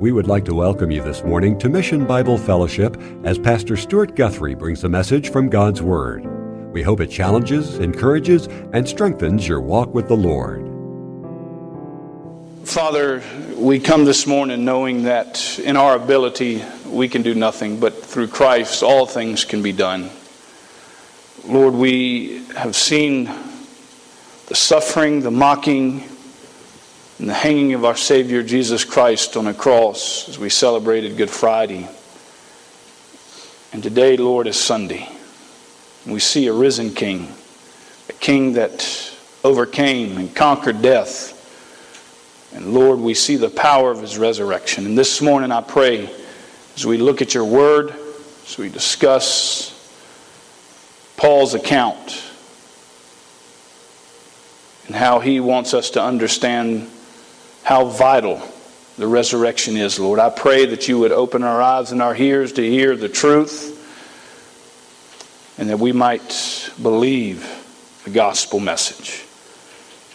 We 0.00 0.12
would 0.12 0.26
like 0.26 0.46
to 0.46 0.54
welcome 0.54 0.90
you 0.90 1.02
this 1.02 1.22
morning 1.24 1.58
to 1.58 1.68
Mission 1.68 2.06
Bible 2.06 2.38
Fellowship 2.38 2.96
as 3.22 3.38
Pastor 3.38 3.76
Stuart 3.76 4.16
Guthrie 4.16 4.54
brings 4.54 4.82
a 4.82 4.88
message 4.88 5.30
from 5.30 5.50
God's 5.50 5.82
Word. 5.82 6.24
We 6.72 6.82
hope 6.82 7.00
it 7.00 7.08
challenges, 7.08 7.78
encourages, 7.78 8.46
and 8.72 8.88
strengthens 8.88 9.46
your 9.46 9.60
walk 9.60 9.92
with 9.92 10.08
the 10.08 10.16
Lord. 10.16 10.62
Father, 12.66 13.22
we 13.56 13.78
come 13.78 14.06
this 14.06 14.26
morning 14.26 14.64
knowing 14.64 15.02
that 15.02 15.58
in 15.58 15.76
our 15.76 15.96
ability 15.96 16.64
we 16.86 17.06
can 17.06 17.20
do 17.20 17.34
nothing, 17.34 17.78
but 17.78 18.02
through 18.02 18.28
Christ 18.28 18.82
all 18.82 19.04
things 19.04 19.44
can 19.44 19.62
be 19.62 19.72
done. 19.72 20.08
Lord, 21.44 21.74
we 21.74 22.42
have 22.56 22.74
seen 22.74 23.24
the 24.46 24.54
suffering, 24.54 25.20
the 25.20 25.30
mocking, 25.30 26.09
and 27.20 27.28
the 27.28 27.34
hanging 27.34 27.74
of 27.74 27.84
our 27.84 27.96
Savior 27.96 28.42
Jesus 28.42 28.82
Christ 28.82 29.36
on 29.36 29.46
a 29.46 29.52
cross 29.52 30.26
as 30.26 30.38
we 30.38 30.48
celebrated 30.48 31.18
Good 31.18 31.28
Friday. 31.28 31.86
And 33.74 33.82
today, 33.82 34.16
Lord, 34.16 34.46
is 34.46 34.58
Sunday. 34.58 35.06
We 36.06 36.18
see 36.18 36.46
a 36.46 36.52
risen 36.54 36.94
King, 36.94 37.30
a 38.08 38.14
King 38.14 38.54
that 38.54 39.14
overcame 39.44 40.16
and 40.16 40.34
conquered 40.34 40.80
death. 40.80 41.36
And 42.54 42.72
Lord, 42.72 42.98
we 42.98 43.12
see 43.12 43.36
the 43.36 43.50
power 43.50 43.90
of 43.90 44.00
His 44.00 44.16
resurrection. 44.16 44.86
And 44.86 44.96
this 44.96 45.20
morning, 45.20 45.52
I 45.52 45.60
pray, 45.60 46.08
as 46.74 46.86
we 46.86 46.96
look 46.96 47.20
at 47.20 47.34
your 47.34 47.44
word, 47.44 47.92
as 48.46 48.56
we 48.56 48.70
discuss 48.70 49.76
Paul's 51.18 51.52
account, 51.52 52.24
and 54.86 54.96
how 54.96 55.20
he 55.20 55.38
wants 55.38 55.74
us 55.74 55.90
to 55.90 56.02
understand 56.02 56.90
how 57.62 57.86
vital 57.86 58.40
the 58.96 59.06
resurrection 59.06 59.76
is, 59.76 59.98
Lord. 59.98 60.18
I 60.18 60.30
pray 60.30 60.66
that 60.66 60.88
you 60.88 60.98
would 60.98 61.12
open 61.12 61.42
our 61.42 61.62
eyes 61.62 61.92
and 61.92 62.02
our 62.02 62.14
ears 62.14 62.52
to 62.54 62.68
hear 62.68 62.96
the 62.96 63.08
truth 63.08 63.78
and 65.58 65.68
that 65.70 65.78
we 65.78 65.92
might 65.92 66.70
believe 66.82 67.46
the 68.04 68.10
gospel 68.10 68.60
message. 68.60 69.24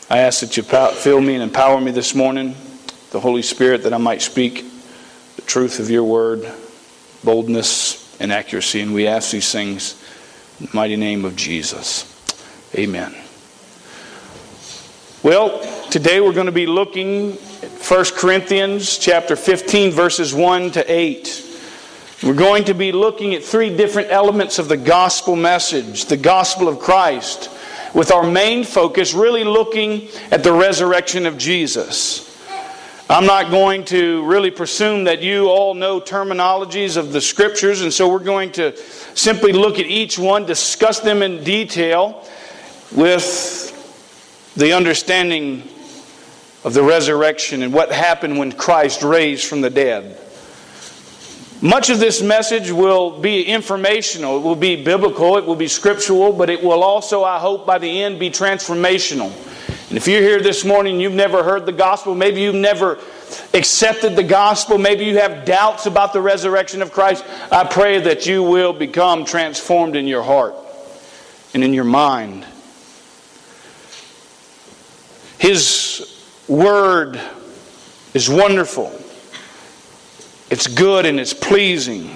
I 0.09 0.19
ask 0.19 0.41
that 0.41 0.57
you 0.57 0.63
fill 0.63 1.21
me 1.21 1.33
and 1.33 1.43
empower 1.43 1.79
me 1.81 1.91
this 1.91 2.13
morning, 2.13 2.55
the 3.11 3.19
Holy 3.19 3.41
Spirit, 3.41 3.83
that 3.83 3.93
I 3.93 3.97
might 3.97 4.21
speak 4.21 4.65
the 5.35 5.41
truth 5.41 5.79
of 5.79 5.89
your 5.89 6.03
word, 6.03 6.51
boldness, 7.23 8.19
and 8.19 8.31
accuracy. 8.31 8.81
And 8.81 8.93
we 8.93 9.07
ask 9.07 9.31
these 9.31 9.51
things 9.51 10.01
in 10.59 10.67
the 10.67 10.75
mighty 10.75 10.95
name 10.95 11.25
of 11.25 11.35
Jesus. 11.35 12.11
Amen. 12.75 13.15
Well, 15.23 15.59
today 15.95 16.19
we're 16.19 16.33
going 16.33 16.45
to 16.45 16.51
be 16.51 16.65
looking 16.65 17.31
at 17.31 17.71
1 17.71 18.05
Corinthians 18.17 18.97
chapter 18.97 19.33
15 19.37 19.93
verses 19.93 20.33
1 20.33 20.71
to 20.71 20.83
8. 20.91 21.59
We're 22.21 22.33
going 22.33 22.65
to 22.65 22.73
be 22.73 22.91
looking 22.91 23.33
at 23.33 23.41
three 23.41 23.73
different 23.73 24.11
elements 24.11 24.59
of 24.59 24.67
the 24.67 24.75
gospel 24.75 25.37
message, 25.37 26.03
the 26.07 26.17
gospel 26.17 26.67
of 26.67 26.79
Christ, 26.79 27.49
with 27.93 28.11
our 28.11 28.29
main 28.29 28.65
focus 28.65 29.13
really 29.13 29.45
looking 29.45 30.09
at 30.31 30.43
the 30.43 30.51
resurrection 30.51 31.25
of 31.25 31.37
Jesus. 31.37 32.29
I'm 33.09 33.25
not 33.25 33.49
going 33.49 33.85
to 33.85 34.25
really 34.25 34.51
presume 34.51 35.05
that 35.05 35.21
you 35.21 35.47
all 35.47 35.75
know 35.75 36.01
terminologies 36.01 36.97
of 36.97 37.13
the 37.13 37.21
scriptures, 37.21 37.79
and 37.79 37.93
so 37.93 38.09
we're 38.09 38.19
going 38.19 38.51
to 38.51 38.75
simply 39.15 39.53
look 39.53 39.79
at 39.79 39.85
each 39.85 40.19
one, 40.19 40.45
discuss 40.45 40.99
them 40.99 41.21
in 41.21 41.41
detail 41.45 42.27
with 42.91 43.71
the 44.57 44.73
understanding 44.73 45.69
of 46.65 46.73
the 46.73 46.83
resurrection 46.83 47.63
and 47.63 47.71
what 47.71 47.91
happened 47.91 48.37
when 48.37 48.51
Christ 48.51 49.03
raised 49.03 49.45
from 49.45 49.61
the 49.61 49.69
dead. 49.69 50.19
Much 51.61 51.89
of 51.89 51.99
this 51.99 52.21
message 52.21 52.69
will 52.71 53.21
be 53.21 53.43
informational, 53.43 54.37
it 54.37 54.41
will 54.41 54.57
be 54.57 54.83
biblical, 54.83 55.37
it 55.37 55.45
will 55.45 55.55
be 55.55 55.69
scriptural, 55.69 56.33
but 56.33 56.49
it 56.49 56.61
will 56.61 56.83
also, 56.83 57.23
I 57.23 57.39
hope, 57.39 57.65
by 57.65 57.77
the 57.77 58.03
end 58.03 58.19
be 58.19 58.29
transformational. 58.29 59.31
And 59.89 59.97
if 59.97 60.07
you're 60.07 60.21
here 60.21 60.41
this 60.41 60.65
morning, 60.65 60.99
you've 60.99 61.13
never 61.13 61.43
heard 61.43 61.65
the 61.65 61.71
gospel, 61.71 62.13
maybe 62.13 62.41
you've 62.41 62.55
never 62.55 62.99
accepted 63.53 64.15
the 64.15 64.23
gospel, 64.23 64.77
maybe 64.77 65.05
you 65.05 65.19
have 65.19 65.45
doubts 65.45 65.85
about 65.85 66.11
the 66.11 66.21
resurrection 66.21 66.81
of 66.81 66.91
Christ, 66.91 67.23
I 67.51 67.63
pray 67.63 67.99
that 68.01 68.25
you 68.25 68.43
will 68.43 68.73
become 68.73 69.23
transformed 69.23 69.95
in 69.95 70.07
your 70.07 70.23
heart 70.23 70.55
and 71.53 71.63
in 71.63 71.73
your 71.73 71.85
mind 71.85 72.45
his 75.37 76.14
word 76.47 77.19
is 78.13 78.29
wonderful. 78.29 78.91
It's 80.49 80.67
good 80.67 81.05
and 81.05 81.19
it's 81.19 81.33
pleasing. 81.33 82.09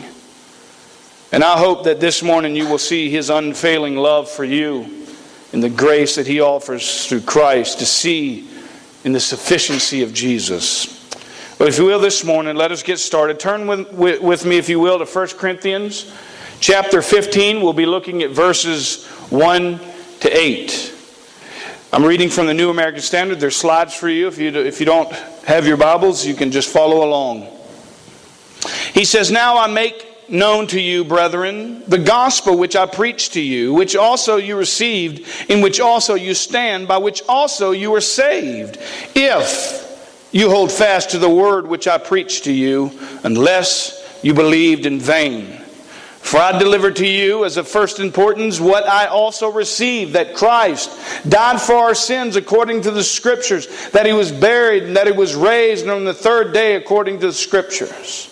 And 1.32 1.44
I 1.44 1.58
hope 1.58 1.84
that 1.84 2.00
this 2.00 2.24
morning 2.24 2.56
you 2.56 2.68
will 2.68 2.78
see 2.78 3.10
His 3.10 3.30
unfailing 3.30 3.96
love 3.96 4.30
for 4.30 4.44
you 4.44 5.06
and 5.54 5.64
the 5.64 5.70
grace 5.70 6.16
that 6.16 6.28
He 6.28 6.42
offers 6.42 7.06
through 7.08 7.22
Christ 7.22 7.80
to 7.80 7.86
see 7.86 8.48
in 9.04 9.12
the 9.12 9.20
sufficiency 9.20 10.04
of 10.04 10.14
Jesus. 10.14 10.96
But 11.58 11.68
if 11.68 11.78
you 11.78 11.86
will, 11.86 12.00
this 12.00 12.24
morning, 12.24 12.56
let 12.56 12.72
us 12.72 12.84
get 12.84 13.00
started. 13.00 13.40
Turn 13.40 13.68
with, 13.68 13.92
with, 13.92 14.22
with 14.22 14.46
me, 14.46 14.58
if 14.58 14.70
you 14.70 14.80
will, 14.80 14.98
to 14.98 15.06
1 15.06 15.28
Corinthians 15.30 16.12
chapter 16.60 17.02
15. 17.02 17.62
We'll 17.62 17.74
be 17.74 17.86
looking 17.86 18.24
at 18.24 18.32
verses 18.32 19.06
1 19.30 19.80
to 20.22 20.30
8. 20.30 20.99
I'm 21.92 22.06
reading 22.06 22.30
from 22.30 22.46
the 22.46 22.54
New 22.54 22.70
American 22.70 23.02
Standard. 23.02 23.40
There's 23.40 23.56
slides 23.56 23.96
for 23.96 24.08
you. 24.08 24.28
If 24.28 24.38
you, 24.38 24.50
if 24.50 24.80
you 24.80 24.86
don't 24.86 25.12
have 25.48 25.66
your 25.66 25.76
Bibles, 25.76 26.24
you 26.24 26.36
can 26.36 26.52
just 26.52 26.70
follow 26.70 27.04
along. 27.04 27.48
He 28.94 29.04
says, 29.04 29.32
Now 29.32 29.58
I 29.58 29.66
make 29.66 30.30
known 30.30 30.68
to 30.68 30.80
you, 30.80 31.04
brethren, 31.04 31.84
the 31.88 31.98
gospel 31.98 32.60
which 32.60 32.76
I 32.76 32.86
preached 32.86 33.34
to 33.34 33.42
you, 33.42 33.74
which 33.74 33.96
also 33.96 34.36
you 34.36 34.56
received, 34.56 35.28
in 35.50 35.62
which 35.62 35.80
also 35.80 36.14
you 36.14 36.36
stand, 36.36 36.88
by 36.88 37.00
which 37.00 37.24
also 37.28 37.72
you 37.72 37.96
are 37.96 38.02
saved, 38.02 38.78
if 39.16 40.30
you 40.32 40.52
hold 40.52 40.72
fast 40.72 41.10
to 41.12 41.18
the 41.18 41.28
word 41.28 41.66
which 41.66 41.88
I 41.88 41.98
preached 41.98 42.44
to 42.44 42.54
you, 42.54 42.92
unless 43.24 44.20
you 44.22 44.36
believed 44.36 44.86
in 44.86 45.00
vain. 45.00 45.59
For 46.30 46.38
I 46.38 46.60
delivered 46.60 46.98
to 46.98 47.08
you 47.08 47.44
as 47.44 47.58
of 47.58 47.68
first 47.68 48.00
importance 48.00 48.60
what 48.60 48.88
I 48.88 49.08
also 49.08 49.52
received 49.52 50.14
that 50.14 50.36
Christ 50.36 50.92
died 51.28 51.60
for 51.60 51.74
our 51.74 51.96
sins 51.96 52.36
according 52.36 52.84
to 52.84 52.92
the 52.92 53.04
Scriptures, 53.04 53.90
that 53.94 54.06
he 54.06 54.14
was 54.14 54.32
buried, 54.32 54.84
and 54.84 54.96
that 54.96 55.08
he 55.08 55.12
was 55.12 55.34
raised 55.34 55.88
on 55.88 56.06
the 56.06 56.14
third 56.14 56.54
day 56.54 56.76
according 56.76 57.20
to 57.22 57.26
the 57.26 57.34
Scriptures. 57.34 58.30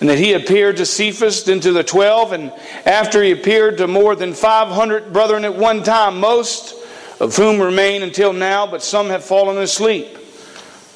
And 0.00 0.08
that 0.08 0.16
he 0.16 0.32
appeared 0.32 0.78
to 0.78 0.86
Cephas, 0.86 1.44
then 1.44 1.60
to 1.60 1.72
the 1.72 1.84
twelve, 1.84 2.32
and 2.32 2.54
after 2.86 3.22
he 3.22 3.32
appeared 3.32 3.76
to 3.78 3.86
more 3.86 4.16
than 4.16 4.32
500 4.32 5.12
brethren 5.12 5.44
at 5.44 5.54
one 5.54 5.82
time, 5.82 6.18
most 6.18 6.74
of 7.20 7.36
whom 7.36 7.60
remain 7.60 8.02
until 8.02 8.32
now, 8.32 8.66
but 8.66 8.82
some 8.82 9.08
have 9.08 9.22
fallen 9.22 9.58
asleep. 9.58 10.16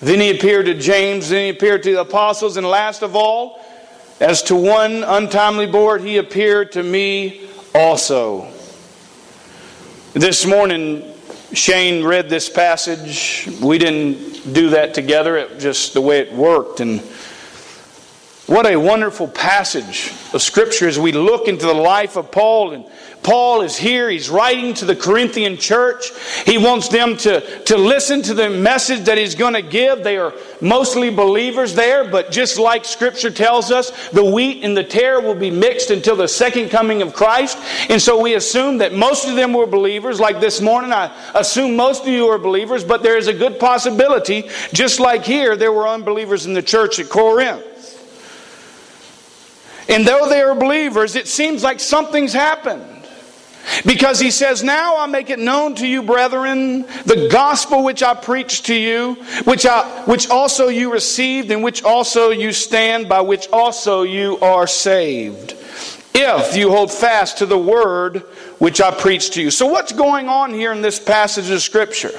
Then 0.00 0.21
he 0.21 0.31
appeared 0.31 0.65
to 0.65 0.75
James, 0.75 1.29
then 1.29 1.45
he 1.45 1.50
appeared 1.50 1.83
to 1.83 1.93
the 1.93 2.00
apostles, 2.00 2.56
and 2.56 2.67
last 2.67 3.03
of 3.03 3.15
all, 3.15 3.62
as 4.20 4.42
to 4.44 4.54
one 4.54 5.03
untimely 5.03 5.66
board, 5.66 6.03
he 6.03 6.19
appeared 6.19 6.72
to 6.72 6.82
me 6.82 7.48
also. 7.75 8.53
This 10.12 10.44
morning, 10.47 11.14
Shane 11.53 12.04
read 12.04 12.28
this 12.28 12.50
passage. 12.50 13.48
We 13.62 13.78
didn't 13.78 14.53
do 14.53 14.70
that 14.70 14.94
together, 14.94 15.36
it 15.38 15.58
just 15.58 15.94
the 15.94 16.00
way 16.00 16.20
it 16.20 16.32
worked. 16.32 16.81
And 16.81 17.03
what 18.50 18.66
a 18.66 18.77
wonderful 18.77 19.28
passage 19.28 20.12
of 20.34 20.43
Scripture 20.43 20.88
as 20.88 20.99
we 20.99 21.12
look 21.12 21.47
into 21.47 21.66
the 21.66 21.72
life 21.72 22.16
of 22.16 22.33
Paul 22.33 22.72
and 22.72 22.84
Paul 23.22 23.61
is 23.61 23.77
here. 23.77 24.11
He's 24.11 24.28
writing 24.28 24.75
to 24.75 24.84
the 24.84 24.97
Corinthian 24.97 25.56
church. 25.56 26.11
He 26.47 26.59
wants 26.59 26.88
them 26.88 27.16
to, 27.19 27.62
to 27.66 27.77
listen 27.77 28.22
to 28.22 28.34
the 28.34 28.50
message 28.50 29.05
that 29.05 29.19
he's 29.19 29.37
going 29.37 29.55
to 29.55 29.62
give. 29.62 30.03
They 30.03 30.16
are 30.16 30.33
mostly 30.61 31.11
believers 31.11 31.75
there, 31.75 32.11
but 32.11 32.32
just 32.32 32.58
like 32.58 32.85
Scripture 32.85 33.31
tells 33.31 33.70
us, 33.70 34.08
the 34.08 34.25
wheat 34.25 34.64
and 34.64 34.76
the 34.76 34.82
tare 34.82 35.20
will 35.20 35.37
be 35.37 35.52
mixed 35.52 35.91
until 35.91 36.17
the 36.17 36.26
second 36.26 36.70
coming 36.70 37.02
of 37.02 37.14
Christ. 37.14 37.56
And 37.88 38.02
so 38.02 38.20
we 38.20 38.35
assume 38.35 38.79
that 38.79 38.93
most 38.93 39.29
of 39.29 39.37
them 39.37 39.52
were 39.52 39.67
believers. 39.67 40.19
Like 40.19 40.41
this 40.41 40.61
morning, 40.61 40.93
I 40.93 41.14
assume 41.37 41.76
most 41.76 42.02
of 42.02 42.08
you 42.08 42.26
are 42.26 42.38
believers, 42.38 42.82
but 42.82 43.05
there 43.05 43.17
is 43.17 43.29
a 43.29 43.35
good 43.35 43.61
possibility, 43.61 44.49
just 44.73 44.99
like 44.99 45.25
here, 45.25 45.55
there 45.55 45.73
were 45.73 45.87
unbelievers 45.87 46.47
in 46.47 46.55
the 46.55 46.62
church 46.62 46.99
at 46.99 47.08
Corinth. 47.08 47.64
And 49.90 50.06
though 50.06 50.28
they 50.28 50.40
are 50.40 50.54
believers, 50.54 51.16
it 51.16 51.26
seems 51.26 51.62
like 51.64 51.81
something's 51.81 52.32
happened. 52.32 52.87
Because 53.84 54.19
he 54.19 54.31
says, 54.31 54.62
Now 54.62 54.98
I 54.98 55.06
make 55.06 55.31
it 55.31 55.38
known 55.38 55.75
to 55.76 55.87
you, 55.87 56.02
brethren, 56.02 56.82
the 57.04 57.28
gospel 57.31 57.84
which 57.84 58.02
I 58.02 58.14
preached 58.14 58.66
to 58.66 58.75
you, 58.75 59.14
which, 59.44 59.66
I, 59.66 59.84
which 60.04 60.31
also 60.31 60.69
you 60.69 60.92
received, 60.92 61.50
and 61.50 61.62
which 61.62 61.82
also 61.82 62.31
you 62.31 62.52
stand, 62.52 63.08
by 63.08 63.20
which 63.20 63.48
also 63.52 64.02
you 64.02 64.38
are 64.38 64.66
saved, 64.66 65.52
if 66.14 66.56
you 66.56 66.70
hold 66.70 66.90
fast 66.90 67.38
to 67.38 67.46
the 67.46 67.58
word 67.58 68.19
which 68.58 68.81
I 68.81 68.90
preached 68.90 69.34
to 69.34 69.42
you. 69.42 69.50
So, 69.50 69.66
what's 69.66 69.92
going 69.92 70.28
on 70.28 70.52
here 70.52 70.72
in 70.72 70.82
this 70.82 70.98
passage 70.98 71.50
of 71.50 71.60
Scripture? 71.62 72.12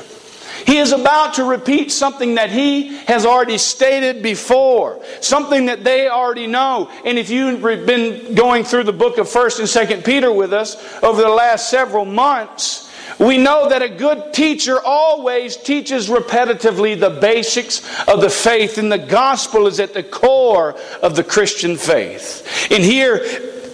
He 0.66 0.78
is 0.78 0.92
about 0.92 1.36
to 1.36 1.44
repeat 1.44 1.92
something 1.92 2.36
that 2.36 2.50
he 2.52 2.96
has 3.06 3.26
already 3.26 3.58
stated 3.58 4.22
before, 4.22 5.04
something 5.20 5.66
that 5.66 5.84
they 5.84 6.08
already 6.08 6.48
know. 6.48 6.90
And 7.06 7.18
if 7.18 7.30
you've 7.30 7.62
been 7.62 8.36
going 8.36 8.64
through 8.64 8.84
the 8.84 8.94
book 8.94 9.18
of 9.18 9.28
1st 9.28 9.60
and 9.60 9.90
2nd 9.90 10.06
Peter 10.06 10.32
with 10.32 10.54
us 10.54 10.76
over 11.04 11.22
the 11.22 11.30
last 11.30 11.70
several 11.70 12.06
months, 12.06 12.90
we 13.20 13.38
know 13.38 13.70
that 13.70 13.82
a 13.82 13.90
good 13.90 14.34
teacher 14.34 14.80
always 14.84 15.58
teaches 15.58 16.08
repetitively 16.08 17.00
the 17.00 17.10
basics 17.10 17.82
of 18.08 18.22
the 18.22 18.30
faith, 18.30 18.78
and 18.78 18.92
the 18.92 18.98
gospel 18.98 19.68
is 19.68 19.80
at 19.80 19.94
the 19.94 20.04
core 20.04 20.76
of 21.04 21.16
the 21.16 21.24
Christian 21.24 21.78
faith. 21.78 22.72
And 22.72 22.84
here, 22.84 23.24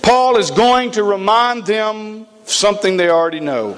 Paul 0.02 0.38
is 0.38 0.52
going 0.52 0.92
to 0.92 1.04
remind 1.04 1.66
them 1.66 2.28
something 2.46 2.98
they 2.98 3.10
already 3.10 3.40
know. 3.40 3.74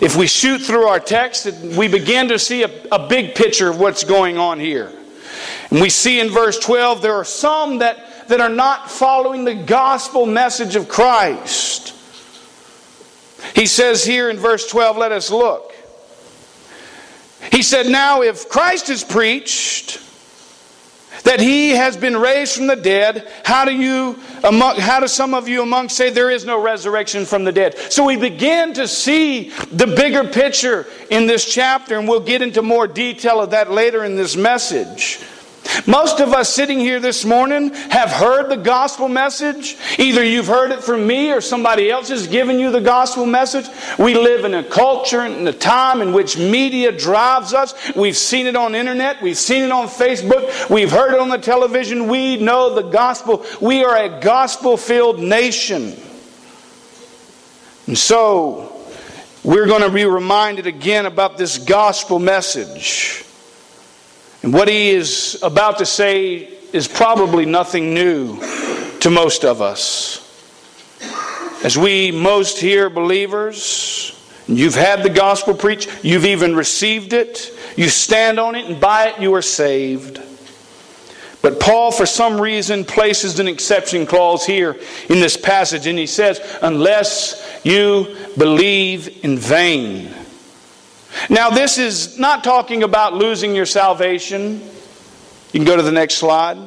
If 0.00 0.16
we 0.16 0.26
shoot 0.26 0.60
through 0.60 0.86
our 0.86 1.00
text, 1.00 1.46
we 1.62 1.88
begin 1.88 2.28
to 2.28 2.38
see 2.38 2.62
a, 2.62 2.70
a 2.92 3.08
big 3.08 3.34
picture 3.34 3.68
of 3.68 3.78
what's 3.78 4.04
going 4.04 4.38
on 4.38 4.60
here. 4.60 4.92
And 5.70 5.80
we 5.80 5.90
see 5.90 6.20
in 6.20 6.30
verse 6.30 6.58
12 6.58 7.02
there 7.02 7.14
are 7.14 7.24
some 7.24 7.78
that, 7.78 8.28
that 8.28 8.40
are 8.40 8.48
not 8.48 8.90
following 8.90 9.44
the 9.44 9.54
gospel 9.54 10.26
message 10.26 10.76
of 10.76 10.88
Christ. 10.88 11.94
He 13.54 13.66
says 13.66 14.04
here 14.04 14.30
in 14.30 14.36
verse 14.36 14.68
12, 14.68 14.96
let 14.96 15.12
us 15.12 15.30
look. 15.30 15.74
He 17.50 17.62
said, 17.62 17.86
Now 17.86 18.22
if 18.22 18.48
Christ 18.48 18.90
is 18.90 19.02
preached, 19.02 20.00
that 21.24 21.40
he 21.40 21.70
has 21.70 21.96
been 21.96 22.16
raised 22.16 22.56
from 22.56 22.66
the 22.66 22.76
dead. 22.76 23.30
How 23.44 23.64
do 23.64 23.72
you 23.72 24.18
among, 24.44 24.76
how 24.76 25.00
do 25.00 25.08
some 25.08 25.34
of 25.34 25.48
you 25.48 25.62
among 25.62 25.88
say 25.88 26.10
there 26.10 26.30
is 26.30 26.44
no 26.44 26.60
resurrection 26.60 27.24
from 27.24 27.44
the 27.44 27.52
dead? 27.52 27.78
So 27.90 28.04
we 28.04 28.16
begin 28.16 28.74
to 28.74 28.88
see 28.88 29.50
the 29.72 29.86
bigger 29.86 30.24
picture 30.24 30.86
in 31.10 31.26
this 31.26 31.44
chapter, 31.44 31.98
and 31.98 32.08
we'll 32.08 32.20
get 32.20 32.42
into 32.42 32.62
more 32.62 32.86
detail 32.86 33.40
of 33.40 33.50
that 33.50 33.70
later 33.70 34.04
in 34.04 34.16
this 34.16 34.36
message. 34.36 35.20
Most 35.86 36.20
of 36.20 36.32
us 36.32 36.52
sitting 36.52 36.78
here 36.78 37.00
this 37.00 37.24
morning 37.24 37.72
have 37.90 38.10
heard 38.10 38.50
the 38.50 38.56
gospel 38.56 39.08
message. 39.08 39.76
Either 39.98 40.24
you've 40.24 40.46
heard 40.46 40.70
it 40.72 40.82
from 40.82 41.06
me 41.06 41.32
or 41.32 41.40
somebody 41.40 41.90
else 41.90 42.08
has 42.08 42.26
given 42.26 42.58
you 42.58 42.70
the 42.70 42.80
gospel 42.80 43.26
message. 43.26 43.66
We 43.98 44.14
live 44.14 44.44
in 44.44 44.54
a 44.54 44.64
culture 44.64 45.20
and 45.20 45.48
a 45.48 45.52
time 45.52 46.02
in 46.02 46.12
which 46.12 46.36
media 46.36 46.92
drives 46.92 47.54
us. 47.54 47.74
We've 47.94 48.16
seen 48.16 48.46
it 48.46 48.56
on 48.56 48.74
internet. 48.74 49.22
We've 49.22 49.36
seen 49.36 49.64
it 49.64 49.70
on 49.70 49.88
Facebook. 49.88 50.70
We've 50.70 50.90
heard 50.90 51.14
it 51.14 51.20
on 51.20 51.28
the 51.28 51.38
television. 51.38 52.08
We 52.08 52.36
know 52.36 52.74
the 52.74 52.82
gospel. 52.82 53.44
We 53.60 53.84
are 53.84 53.96
a 53.96 54.20
gospel 54.20 54.76
filled 54.76 55.20
nation. 55.20 55.94
And 57.86 57.96
so, 57.98 58.76
we're 59.42 59.66
going 59.66 59.82
to 59.82 59.90
be 59.90 60.04
reminded 60.04 60.66
again 60.66 61.06
about 61.06 61.38
this 61.38 61.58
gospel 61.58 62.18
message. 62.18 63.24
And 64.42 64.54
what 64.54 64.68
he 64.68 64.90
is 64.90 65.38
about 65.42 65.78
to 65.78 65.86
say 65.86 66.48
is 66.72 66.88
probably 66.88 67.44
nothing 67.44 67.92
new 67.94 68.40
to 69.00 69.10
most 69.10 69.44
of 69.44 69.60
us. 69.60 70.26
As 71.62 71.76
we 71.76 72.10
most 72.10 72.58
hear 72.58 72.88
believers, 72.88 74.18
you've 74.46 74.74
had 74.74 75.02
the 75.02 75.10
gospel 75.10 75.54
preached, 75.54 75.90
you've 76.02 76.24
even 76.24 76.56
received 76.56 77.12
it, 77.12 77.52
you 77.76 77.88
stand 77.90 78.40
on 78.40 78.54
it, 78.54 78.64
and 78.64 78.80
by 78.80 79.08
it 79.08 79.20
you 79.20 79.34
are 79.34 79.42
saved. 79.42 80.22
But 81.42 81.60
Paul, 81.60 81.90
for 81.90 82.06
some 82.06 82.40
reason, 82.40 82.84
places 82.84 83.40
an 83.40 83.48
exception 83.48 84.06
clause 84.06 84.44
here 84.44 84.78
in 85.08 85.20
this 85.20 85.36
passage, 85.36 85.86
and 85.86 85.98
he 85.98 86.06
says, 86.06 86.40
unless 86.62 87.60
you 87.64 88.16
believe 88.36 89.24
in 89.24 89.38
vain. 89.38 90.14
Now, 91.28 91.50
this 91.50 91.78
is 91.78 92.18
not 92.18 92.42
talking 92.42 92.82
about 92.82 93.14
losing 93.14 93.54
your 93.54 93.66
salvation. 93.66 94.60
You 95.52 95.60
can 95.60 95.64
go 95.64 95.76
to 95.76 95.82
the 95.82 95.92
next 95.92 96.14
slide. 96.14 96.58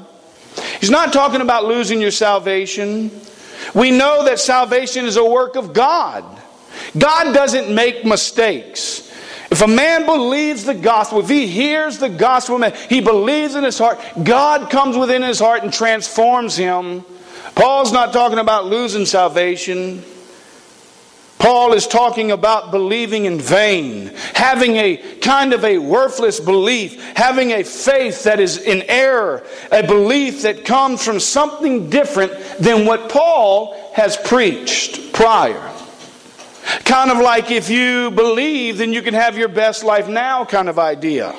He's 0.80 0.90
not 0.92 1.14
talking 1.14 1.42
about 1.42 1.66
losing 1.66 2.02
your 2.02 2.12
salvation. 2.12 3.10
We 3.74 3.92
know 3.92 4.26
that 4.26 4.40
salvation 4.40 5.06
is 5.06 5.18
a 5.18 5.26
work 5.26 5.56
of 5.56 5.74
God. 5.74 6.24
God 6.98 7.34
doesn't 7.34 7.74
make 7.74 8.06
mistakes. 8.06 9.10
If 9.50 9.62
a 9.62 9.68
man 9.68 10.06
believes 10.06 10.66
the 10.66 10.74
gospel, 10.74 11.20
if 11.20 11.30
he 11.30 11.48
hears 11.48 12.00
the 12.00 12.10
gospel, 12.10 12.62
he 12.90 13.02
believes 13.02 13.56
in 13.56 13.64
his 13.64 13.78
heart, 13.78 14.00
God 14.24 14.70
comes 14.70 14.98
within 14.98 15.22
his 15.22 15.40
heart 15.40 15.64
and 15.64 15.72
transforms 15.72 16.56
him. 16.56 17.06
Paul's 17.56 17.92
not 17.92 18.14
talking 18.14 18.40
about 18.40 18.66
losing 18.66 19.06
salvation. 19.06 20.04
Paul 21.40 21.74
is 21.74 21.88
talking 21.88 22.32
about 22.32 22.72
believing 22.72 23.26
in 23.26 23.40
vain, 23.40 24.12
having 24.34 24.78
a 24.78 24.98
kind 25.20 25.54
of 25.54 25.66
a 25.66 25.78
worthless 25.78 26.40
belief, 26.40 27.02
having 27.18 27.52
a 27.52 27.64
faith 27.64 28.24
that 28.24 28.40
is 28.40 28.58
in 28.58 28.84
error, 28.84 29.44
a 29.72 29.86
belief 29.86 30.44
that 30.44 30.64
comes 30.64 31.04
from 31.04 31.20
something 31.20 31.90
different 31.90 32.32
than 32.60 32.86
what 32.86 33.10
Paul 33.10 33.76
has 33.94 34.16
preached 34.16 35.12
prior. 35.12 35.70
Kind 36.86 37.12
of 37.12 37.18
like 37.18 37.52
if 37.52 37.70
you 37.70 38.12
believe, 38.12 38.78
then 38.78 38.94
you 38.94 39.02
can 39.02 39.14
have 39.14 39.38
your 39.38 39.50
best 39.50 39.84
life 39.84 40.08
now 40.08 40.46
kind 40.46 40.70
of 40.70 40.80
idea. 40.80 41.36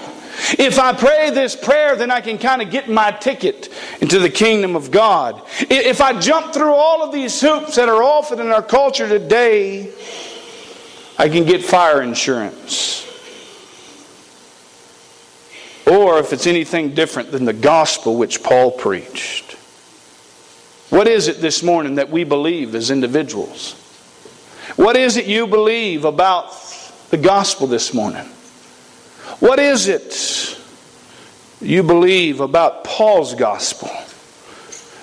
If 0.59 0.79
I 0.79 0.93
pray 0.93 1.31
this 1.31 1.55
prayer, 1.55 1.97
then 1.97 2.11
I 2.11 2.21
can 2.21 2.39
kind 2.39 2.61
of 2.63 2.71
get 2.71 2.89
my 2.89 3.13
ticket 3.13 3.69
into 4.01 4.19
the 4.19 4.31
kingdom 4.31 4.77
of 4.77 4.91
God. 4.91 5.43
If 5.61 6.01
I 6.01 6.19
jump 6.19 6.53
through 6.53 6.73
all 6.73 7.03
of 7.03 7.13
these 7.13 7.41
hoops 7.41 7.77
that 7.77 7.89
are 7.89 8.03
offered 8.03 8.41
in 8.41 8.49
our 8.49 8.63
culture 8.63 9.09
today, 9.09 9.93
I 11.17 11.29
can 11.29 11.45
get 11.45 11.65
fire 11.65 12.03
insurance. 12.03 13.03
Or 15.87 16.19
if 16.19 16.33
it's 16.33 16.47
anything 16.47 16.95
different 16.95 17.31
than 17.31 17.45
the 17.45 17.53
gospel 17.53 18.17
which 18.17 18.43
Paul 18.43 18.71
preached. 18.71 19.53
What 20.91 21.09
is 21.09 21.29
it 21.29 21.41
this 21.41 21.63
morning 21.63 21.97
that 21.97 22.11
we 22.11 22.25
believe 22.25 22.75
as 22.75 22.91
individuals? 22.91 23.75
What 24.77 24.97
is 24.97 25.17
it 25.17 25.27
you 25.27 25.47
believe 25.47 26.05
about 26.05 26.53
the 27.11 27.17
gospel 27.17 27.67
this 27.67 27.93
morning? 27.93 28.29
What 29.41 29.59
is 29.59 29.89
it 29.89 30.59
you 31.61 31.83
believe 31.83 32.41
about 32.41 32.85
Paul's 32.85 33.35
gospel? 33.35 33.89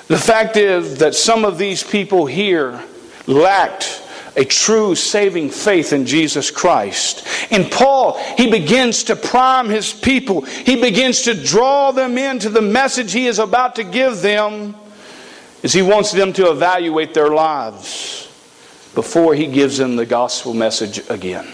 The 0.08 0.18
fact 0.18 0.58
is 0.58 1.00
that 1.00 1.16
some 1.16 1.46
of 1.46 1.58
these 1.58 1.84
people 1.84 2.26
here 2.26 2.84
lacked 3.28 4.02
a 4.36 4.46
true 4.46 4.96
saving 4.96 5.50
faith 5.50 5.94
in 5.94 6.06
Jesus 6.06 6.52
Christ. 6.52 7.26
And 7.52 7.70
Paul, 7.70 8.18
he 8.38 8.50
begins 8.50 9.04
to 9.06 9.16
prime 9.16 9.70
his 9.70 9.94
people. 9.94 10.42
He 10.42 10.80
begins 10.80 11.24
to 11.24 11.34
draw 11.34 11.92
them 11.92 12.18
into 12.18 12.50
the 12.50 12.62
message 12.62 13.12
he 13.12 13.28
is 13.28 13.40
about 13.40 13.76
to 13.76 13.84
give 13.84 14.22
them 14.22 14.76
as 15.64 15.74
he 15.74 15.82
wants 15.82 16.12
them 16.12 16.34
to 16.34 16.50
evaluate 16.50 17.14
their 17.14 17.30
lives 17.30 18.28
before 18.96 19.36
he 19.36 19.48
gives 19.48 19.78
them 19.78 19.96
the 19.96 20.06
gospel 20.06 20.54
message 20.54 21.10
again. 21.10 21.48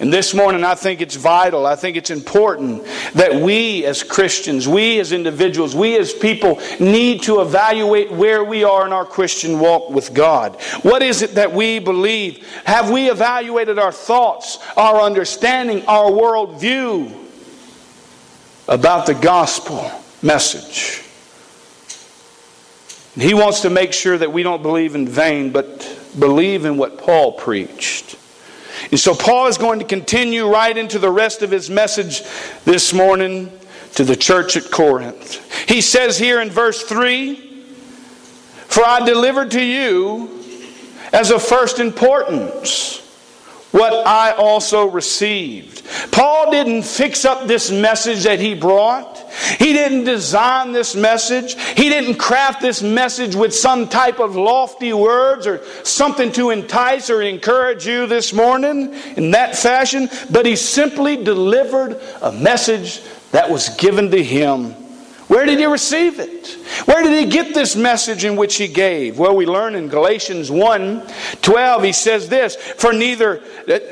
And 0.00 0.10
this 0.10 0.32
morning, 0.32 0.64
I 0.64 0.74
think 0.74 1.02
it's 1.02 1.14
vital, 1.14 1.66
I 1.66 1.76
think 1.76 1.98
it's 1.98 2.08
important 2.08 2.86
that 3.12 3.34
we 3.34 3.84
as 3.84 4.02
Christians, 4.02 4.66
we 4.66 4.98
as 4.98 5.12
individuals, 5.12 5.76
we 5.76 5.98
as 5.98 6.10
people 6.10 6.58
need 6.80 7.22
to 7.24 7.42
evaluate 7.42 8.10
where 8.10 8.42
we 8.42 8.64
are 8.64 8.86
in 8.86 8.94
our 8.94 9.04
Christian 9.04 9.60
walk 9.60 9.90
with 9.90 10.14
God. 10.14 10.58
What 10.80 11.02
is 11.02 11.20
it 11.20 11.34
that 11.34 11.52
we 11.52 11.80
believe? 11.80 12.46
Have 12.64 12.88
we 12.88 13.10
evaluated 13.10 13.78
our 13.78 13.92
thoughts, 13.92 14.58
our 14.74 15.02
understanding, 15.02 15.84
our 15.84 16.10
worldview 16.10 17.14
about 18.68 19.04
the 19.04 19.14
gospel 19.14 19.90
message? 20.22 21.02
He 23.16 23.34
wants 23.34 23.60
to 23.60 23.70
make 23.70 23.92
sure 23.92 24.16
that 24.16 24.32
we 24.32 24.42
don't 24.42 24.62
believe 24.62 24.94
in 24.94 25.06
vain, 25.06 25.50
but 25.52 25.86
believe 26.18 26.64
in 26.64 26.78
what 26.78 26.96
Paul 26.96 27.32
preached. 27.32 28.09
And 28.90 28.98
so 28.98 29.14
Paul 29.14 29.46
is 29.46 29.56
going 29.56 29.78
to 29.78 29.84
continue 29.84 30.48
right 30.48 30.76
into 30.76 30.98
the 30.98 31.10
rest 31.10 31.42
of 31.42 31.50
his 31.50 31.70
message 31.70 32.22
this 32.64 32.92
morning 32.92 33.52
to 33.94 34.04
the 34.04 34.16
church 34.16 34.56
at 34.56 34.70
Corinth. 34.70 35.68
He 35.68 35.80
says 35.80 36.18
here 36.18 36.40
in 36.40 36.50
verse 36.50 36.82
3 36.82 37.34
For 38.66 38.84
I 38.84 39.04
delivered 39.04 39.52
to 39.52 39.62
you 39.62 40.42
as 41.12 41.30
of 41.30 41.42
first 41.42 41.78
importance 41.78 42.99
what 43.72 44.06
I 44.06 44.32
also 44.32 44.88
received. 44.88 45.82
Paul 46.12 46.50
didn't 46.50 46.82
fix 46.82 47.24
up 47.24 47.46
this 47.46 47.70
message 47.70 48.24
that 48.24 48.40
he 48.40 48.54
brought. 48.54 49.18
He 49.58 49.72
didn't 49.72 50.04
design 50.04 50.72
this 50.72 50.96
message. 50.96 51.60
He 51.74 51.88
didn't 51.88 52.16
craft 52.16 52.60
this 52.60 52.82
message 52.82 53.34
with 53.34 53.54
some 53.54 53.88
type 53.88 54.18
of 54.18 54.36
lofty 54.36 54.92
words 54.92 55.46
or 55.46 55.64
something 55.84 56.32
to 56.32 56.50
entice 56.50 57.10
or 57.10 57.22
encourage 57.22 57.86
you 57.86 58.06
this 58.06 58.32
morning 58.32 58.94
in 59.16 59.30
that 59.32 59.56
fashion, 59.56 60.08
but 60.30 60.46
he 60.46 60.56
simply 60.56 61.22
delivered 61.22 62.00
a 62.22 62.32
message 62.32 63.02
that 63.32 63.48
was 63.50 63.68
given 63.70 64.10
to 64.10 64.22
him 64.22 64.74
Where 65.30 65.46
did 65.46 65.60
he 65.60 65.66
receive 65.66 66.18
it? 66.18 66.48
Where 66.86 67.04
did 67.04 67.16
he 67.16 67.30
get 67.30 67.54
this 67.54 67.76
message 67.76 68.24
in 68.24 68.34
which 68.34 68.56
he 68.56 68.66
gave? 68.66 69.16
Well, 69.16 69.36
we 69.36 69.46
learn 69.46 69.76
in 69.76 69.86
Galatians 69.86 70.50
1 70.50 71.06
12, 71.40 71.82
he 71.84 71.92
says 71.92 72.28
this 72.28 72.56
For 72.56 72.92
neither 72.92 73.36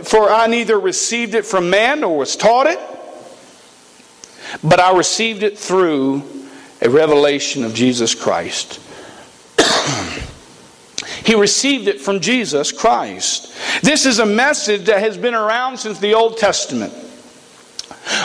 for 0.03 0.31
I 0.31 0.49
neither 0.49 0.81
received 0.81 1.37
it 1.37 1.47
from 1.47 1.71
man 1.71 2.01
nor 2.01 2.19
was 2.19 2.35
taught 2.35 2.67
it, 2.67 2.81
but 4.65 4.81
I 4.81 4.97
received 4.97 5.45
it 5.45 5.57
through 5.57 6.25
a 6.83 6.91
revelation 6.91 7.63
of 7.63 7.73
Jesus 7.73 8.17
Christ. 8.17 8.81
he 11.25 11.37
received 11.37 11.87
it 11.87 12.01
from 12.01 12.19
Jesus 12.19 12.73
Christ. 12.73 13.55
This 13.85 14.07
is 14.07 14.19
a 14.19 14.27
message 14.27 14.87
that 14.87 14.99
has 14.99 15.17
been 15.17 15.35
around 15.35 15.77
since 15.77 16.01
the 16.01 16.15
Old 16.15 16.37
Testament. 16.37 16.93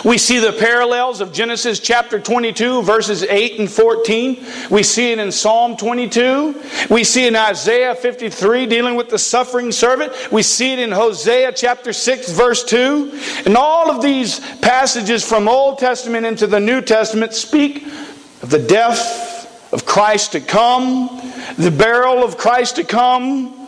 We 0.06 0.18
see 0.18 0.40
the 0.40 0.54
parallels 0.54 1.22
of 1.22 1.32
Genesis 1.34 1.80
chapter 1.80 2.20
22, 2.20 2.84
verses 2.84 3.24
8 3.24 3.60
and 3.60 3.70
14. 3.70 4.46
We 4.70 4.84
see 4.84 5.12
it 5.12 5.20
in 5.20 5.32
Psalm 5.32 5.78
22. 5.78 6.62
We 6.90 7.04
see 7.04 7.26
it 7.26 7.30
in 7.30 7.36
Isaiah 7.36 7.96
53, 7.96 8.66
dealing 8.66 8.96
with 8.96 9.10
the 9.10 9.20
suffering 9.20 9.72
servant. 9.72 10.14
We 10.32 10.44
see 10.44 10.74
it 10.74 10.80
in 10.80 10.92
Hosea 10.92 11.54
chapter 11.54 11.94
6, 11.94 12.32
verse 12.32 12.64
2. 12.64 13.20
And 13.46 13.58
all 13.58 13.90
of 13.90 14.02
these 14.02 14.40
passages 14.58 15.28
from 15.28 15.48
Old 15.48 15.80
Testament 15.80 16.26
into 16.26 16.48
the 16.48 16.60
New 16.60 16.82
Testament 16.82 17.34
speak 17.34 17.86
of 18.42 18.50
the 18.50 18.60
death 18.60 19.72
of 19.74 19.86
Christ 19.86 20.34
to 20.34 20.40
come, 20.42 21.08
the 21.58 21.72
burial 21.72 22.24
of 22.24 22.38
Christ 22.38 22.76
to 22.76 22.84
come, 22.84 23.63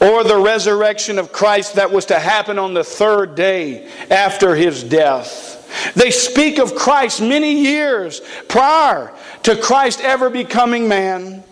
or 0.00 0.24
the 0.24 0.38
resurrection 0.38 1.18
of 1.18 1.32
Christ 1.32 1.74
that 1.74 1.92
was 1.92 2.06
to 2.06 2.18
happen 2.18 2.58
on 2.58 2.74
the 2.74 2.84
third 2.84 3.34
day 3.34 3.88
after 4.10 4.54
his 4.54 4.82
death. 4.82 5.92
They 5.94 6.10
speak 6.10 6.58
of 6.58 6.74
Christ 6.74 7.20
many 7.20 7.52
years 7.52 8.20
prior 8.48 9.12
to 9.42 9.56
Christ 9.56 10.00
ever 10.00 10.30
becoming 10.30 10.88
man. 10.88 11.44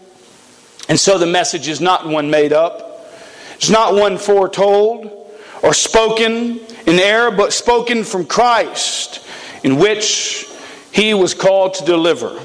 And 0.88 0.98
so 0.98 1.18
the 1.18 1.26
message 1.26 1.68
is 1.68 1.80
not 1.80 2.06
one 2.08 2.30
made 2.30 2.52
up, 2.52 3.12
it's 3.56 3.70
not 3.70 3.94
one 3.94 4.16
foretold 4.16 5.14
or 5.62 5.74
spoken 5.74 6.60
in 6.86 6.98
error, 6.98 7.30
but 7.30 7.52
spoken 7.52 8.04
from 8.04 8.24
Christ, 8.24 9.26
in 9.62 9.76
which 9.76 10.48
he 10.92 11.12
was 11.12 11.34
called 11.34 11.74
to 11.74 11.84
deliver. 11.84 12.40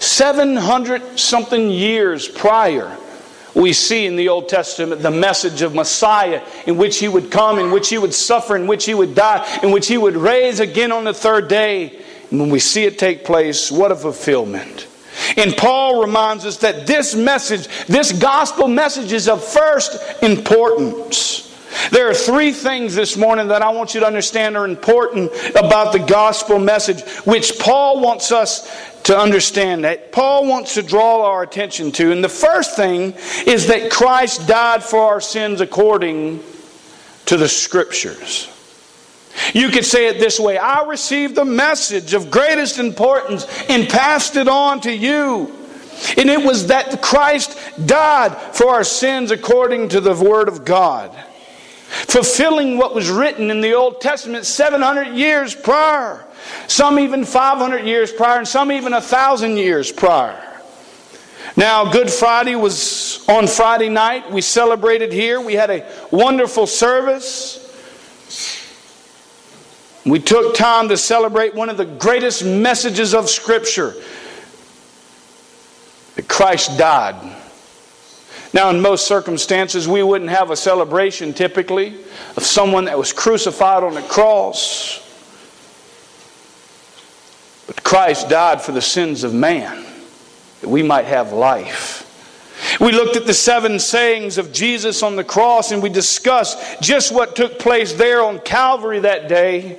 700 0.00 1.18
something 1.18 1.70
years 1.70 2.26
prior 2.26 2.96
we 3.54 3.72
see 3.72 4.06
in 4.06 4.16
the 4.16 4.28
Old 4.28 4.48
Testament 4.48 5.02
the 5.02 5.10
message 5.10 5.62
of 5.62 5.74
Messiah, 5.74 6.42
in 6.66 6.76
which 6.76 6.98
he 6.98 7.08
would 7.08 7.30
come, 7.30 7.58
in 7.58 7.70
which 7.70 7.88
he 7.88 7.98
would 7.98 8.14
suffer, 8.14 8.56
in 8.56 8.66
which 8.66 8.84
he 8.84 8.94
would 8.94 9.14
die, 9.14 9.60
in 9.62 9.70
which 9.70 9.88
he 9.88 9.98
would 9.98 10.16
raise 10.16 10.60
again 10.60 10.92
on 10.92 11.04
the 11.04 11.14
third 11.14 11.48
day. 11.48 12.00
And 12.30 12.40
when 12.40 12.50
we 12.50 12.60
see 12.60 12.84
it 12.84 12.98
take 12.98 13.24
place, 13.24 13.70
what 13.70 13.90
a 13.92 13.96
fulfillment. 13.96 14.86
And 15.36 15.56
Paul 15.56 16.00
reminds 16.00 16.46
us 16.46 16.58
that 16.58 16.86
this 16.86 17.14
message, 17.14 17.68
this 17.86 18.12
gospel 18.12 18.68
message, 18.68 19.12
is 19.12 19.28
of 19.28 19.44
first 19.44 20.22
importance. 20.22 21.49
There 21.90 22.08
are 22.10 22.14
three 22.14 22.52
things 22.52 22.94
this 22.94 23.16
morning 23.16 23.48
that 23.48 23.62
I 23.62 23.70
want 23.70 23.94
you 23.94 24.00
to 24.00 24.06
understand 24.06 24.56
are 24.56 24.64
important 24.64 25.30
about 25.56 25.92
the 25.92 25.98
gospel 25.98 26.58
message, 26.58 27.02
which 27.24 27.58
Paul 27.58 28.00
wants 28.00 28.32
us 28.32 28.68
to 29.04 29.16
understand 29.16 29.84
that 29.84 30.12
Paul 30.12 30.46
wants 30.46 30.74
to 30.74 30.82
draw 30.82 31.24
our 31.24 31.42
attention 31.42 31.92
to. 31.92 32.12
And 32.12 32.22
the 32.22 32.28
first 32.28 32.76
thing 32.76 33.14
is 33.46 33.68
that 33.68 33.90
Christ 33.90 34.46
died 34.46 34.82
for 34.82 35.00
our 35.00 35.20
sins 35.20 35.60
according 35.60 36.42
to 37.26 37.36
the 37.36 37.48
Scriptures. 37.48 38.48
You 39.54 39.68
could 39.68 39.84
say 39.84 40.08
it 40.08 40.18
this 40.18 40.40
way 40.40 40.58
I 40.58 40.84
received 40.84 41.34
the 41.34 41.44
message 41.44 42.14
of 42.14 42.30
greatest 42.30 42.78
importance 42.78 43.46
and 43.68 43.88
passed 43.88 44.36
it 44.36 44.48
on 44.48 44.80
to 44.82 44.92
you. 44.92 45.56
And 46.16 46.30
it 46.30 46.42
was 46.44 46.68
that 46.68 47.02
Christ 47.02 47.58
died 47.86 48.36
for 48.54 48.70
our 48.70 48.84
sins 48.84 49.30
according 49.30 49.90
to 49.90 50.00
the 50.00 50.14
Word 50.14 50.48
of 50.48 50.64
God, 50.64 51.16
fulfilling 52.10 52.76
what 52.76 52.94
was 52.94 53.08
written 53.08 53.50
in 53.50 53.60
the 53.60 53.74
Old 53.74 54.00
Testament 54.00 54.44
700 54.46 55.08
years 55.14 55.54
prior 55.54 56.26
some 56.66 56.98
even 56.98 57.24
500 57.24 57.84
years 57.84 58.12
prior, 58.12 58.38
and 58.38 58.48
some 58.48 58.72
even 58.72 58.92
a 58.92 59.00
thousand 59.00 59.56
years 59.56 59.90
prior. 59.90 60.46
Now, 61.56 61.90
Good 61.90 62.10
Friday 62.10 62.54
was 62.54 63.28
on 63.28 63.46
Friday 63.46 63.88
night. 63.88 64.30
We 64.30 64.40
celebrated 64.40 65.12
here. 65.12 65.40
We 65.40 65.54
had 65.54 65.70
a 65.70 65.90
wonderful 66.10 66.66
service. 66.66 67.56
We 70.06 70.20
took 70.20 70.54
time 70.54 70.88
to 70.88 70.96
celebrate 70.96 71.54
one 71.54 71.68
of 71.68 71.76
the 71.76 71.84
greatest 71.84 72.44
messages 72.44 73.14
of 73.14 73.28
Scripture 73.28 73.94
that 76.14 76.28
Christ 76.28 76.78
died. 76.78 77.36
Now, 78.52 78.70
in 78.70 78.80
most 78.80 79.06
circumstances, 79.06 79.86
we 79.86 80.02
wouldn't 80.02 80.30
have 80.30 80.50
a 80.50 80.56
celebration 80.56 81.32
typically 81.32 81.94
of 82.36 82.44
someone 82.44 82.86
that 82.86 82.98
was 82.98 83.12
crucified 83.12 83.84
on 83.84 83.94
the 83.94 84.02
cross. 84.02 85.06
But 87.66 87.84
Christ 87.84 88.28
died 88.28 88.60
for 88.60 88.72
the 88.72 88.82
sins 88.82 89.22
of 89.22 89.32
man, 89.32 89.86
that 90.60 90.68
we 90.68 90.82
might 90.82 91.04
have 91.04 91.32
life. 91.32 92.06
We 92.80 92.92
looked 92.92 93.16
at 93.16 93.26
the 93.26 93.34
seven 93.34 93.78
sayings 93.78 94.38
of 94.38 94.52
Jesus 94.52 95.02
on 95.02 95.16
the 95.16 95.24
cross 95.24 95.70
and 95.70 95.82
we 95.82 95.88
discussed 95.88 96.82
just 96.82 97.12
what 97.12 97.36
took 97.36 97.58
place 97.58 97.92
there 97.92 98.22
on 98.22 98.40
Calvary 98.40 99.00
that 99.00 99.28
day. 99.28 99.78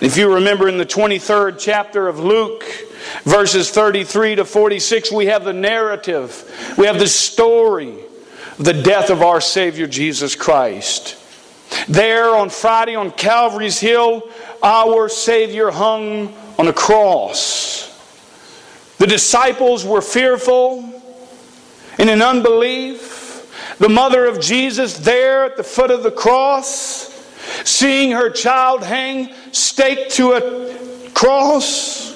If 0.00 0.16
you 0.16 0.34
remember 0.34 0.68
in 0.68 0.78
the 0.78 0.86
23rd 0.86 1.58
chapter 1.58 2.06
of 2.06 2.18
Luke, 2.18 2.64
verses 3.24 3.70
33 3.70 4.36
to 4.36 4.44
46, 4.44 5.12
we 5.12 5.26
have 5.26 5.44
the 5.44 5.52
narrative, 5.52 6.74
we 6.78 6.86
have 6.86 6.98
the 6.98 7.08
story 7.08 7.98
of 8.58 8.64
the 8.64 8.82
death 8.82 9.10
of 9.10 9.22
our 9.22 9.40
Savior 9.40 9.86
Jesus 9.86 10.34
Christ. 10.34 11.16
There 11.88 12.34
on 12.34 12.50
Friday 12.50 12.94
on 12.94 13.10
Calvary's 13.10 13.78
Hill, 13.78 14.22
our 14.62 15.08
Savior 15.08 15.70
hung 15.70 16.34
on 16.58 16.68
a 16.68 16.72
cross. 16.72 17.92
The 18.98 19.06
disciples 19.06 19.84
were 19.84 20.00
fearful 20.00 20.96
and 21.98 22.08
in 22.08 22.22
unbelief. 22.22 23.76
The 23.78 23.88
mother 23.88 24.24
of 24.24 24.40
Jesus 24.40 24.98
there 24.98 25.44
at 25.44 25.56
the 25.56 25.62
foot 25.62 25.90
of 25.90 26.02
the 26.02 26.10
cross, 26.10 27.12
seeing 27.64 28.12
her 28.12 28.30
child 28.30 28.82
hang 28.82 29.32
staked 29.52 30.12
to 30.12 30.32
a 30.32 31.10
cross, 31.10 32.15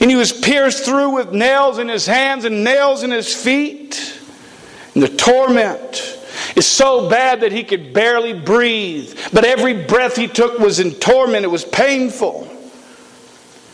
and 0.00 0.10
he 0.10 0.16
was 0.16 0.32
pierced 0.32 0.84
through 0.84 1.10
with 1.10 1.32
nails 1.32 1.78
in 1.78 1.88
his 1.88 2.06
hands 2.06 2.44
and 2.44 2.64
nails 2.64 3.02
in 3.02 3.10
his 3.10 3.34
feet. 3.34 4.20
And 4.94 5.02
the 5.02 5.08
torment 5.08 6.18
is 6.56 6.66
so 6.66 7.08
bad 7.08 7.40
that 7.40 7.52
he 7.52 7.64
could 7.64 7.92
barely 7.92 8.32
breathe. 8.32 9.18
But 9.32 9.44
every 9.44 9.84
breath 9.84 10.16
he 10.16 10.28
took 10.28 10.58
was 10.58 10.80
in 10.80 10.92
torment, 10.92 11.44
it 11.44 11.48
was 11.48 11.64
painful. 11.64 12.48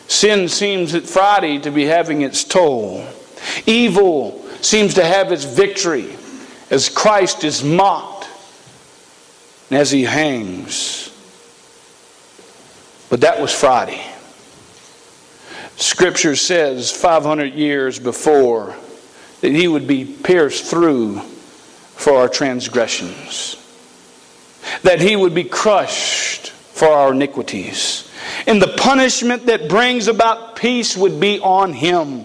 Sin 0.06 0.48
seems 0.48 0.94
at 0.94 1.04
Friday 1.04 1.58
to 1.60 1.70
be 1.70 1.84
having 1.84 2.22
its 2.22 2.44
toll. 2.44 3.06
Evil 3.66 4.44
seems 4.60 4.94
to 4.94 5.04
have 5.04 5.32
its 5.32 5.44
victory 5.44 6.16
as 6.70 6.88
Christ 6.88 7.44
is 7.44 7.62
mocked 7.62 8.28
and 9.70 9.78
as 9.78 9.90
he 9.90 10.04
hangs. 10.04 11.04
But 13.10 13.22
that 13.22 13.40
was 13.40 13.52
Friday. 13.52 14.04
Scripture 15.78 16.36
says 16.36 16.90
500 16.90 17.54
years 17.54 17.98
before 17.98 18.76
that 19.40 19.52
he 19.52 19.68
would 19.68 19.86
be 19.86 20.04
pierced 20.04 20.66
through 20.66 21.20
for 21.20 22.14
our 22.14 22.28
transgressions, 22.28 23.56
that 24.82 25.00
he 25.00 25.16
would 25.16 25.34
be 25.34 25.44
crushed 25.44 26.50
for 26.50 26.88
our 26.88 27.12
iniquities 27.12 28.08
and 28.46 28.62
the 28.62 28.68
punishment 28.68 29.46
that 29.46 29.68
brings 29.68 30.08
about 30.08 30.56
peace 30.56 30.96
would 30.96 31.20
be 31.20 31.38
on 31.40 31.72
him, 31.72 32.24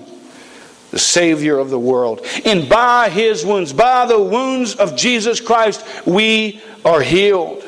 the 0.91 0.99
Savior 0.99 1.57
of 1.57 1.69
the 1.69 1.79
world. 1.79 2.25
And 2.45 2.69
by 2.69 3.09
his 3.09 3.45
wounds, 3.45 3.73
by 3.73 4.05
the 4.05 4.21
wounds 4.21 4.75
of 4.75 4.95
Jesus 4.95 5.41
Christ, 5.41 5.85
we 6.05 6.61
are 6.85 7.01
healed. 7.01 7.63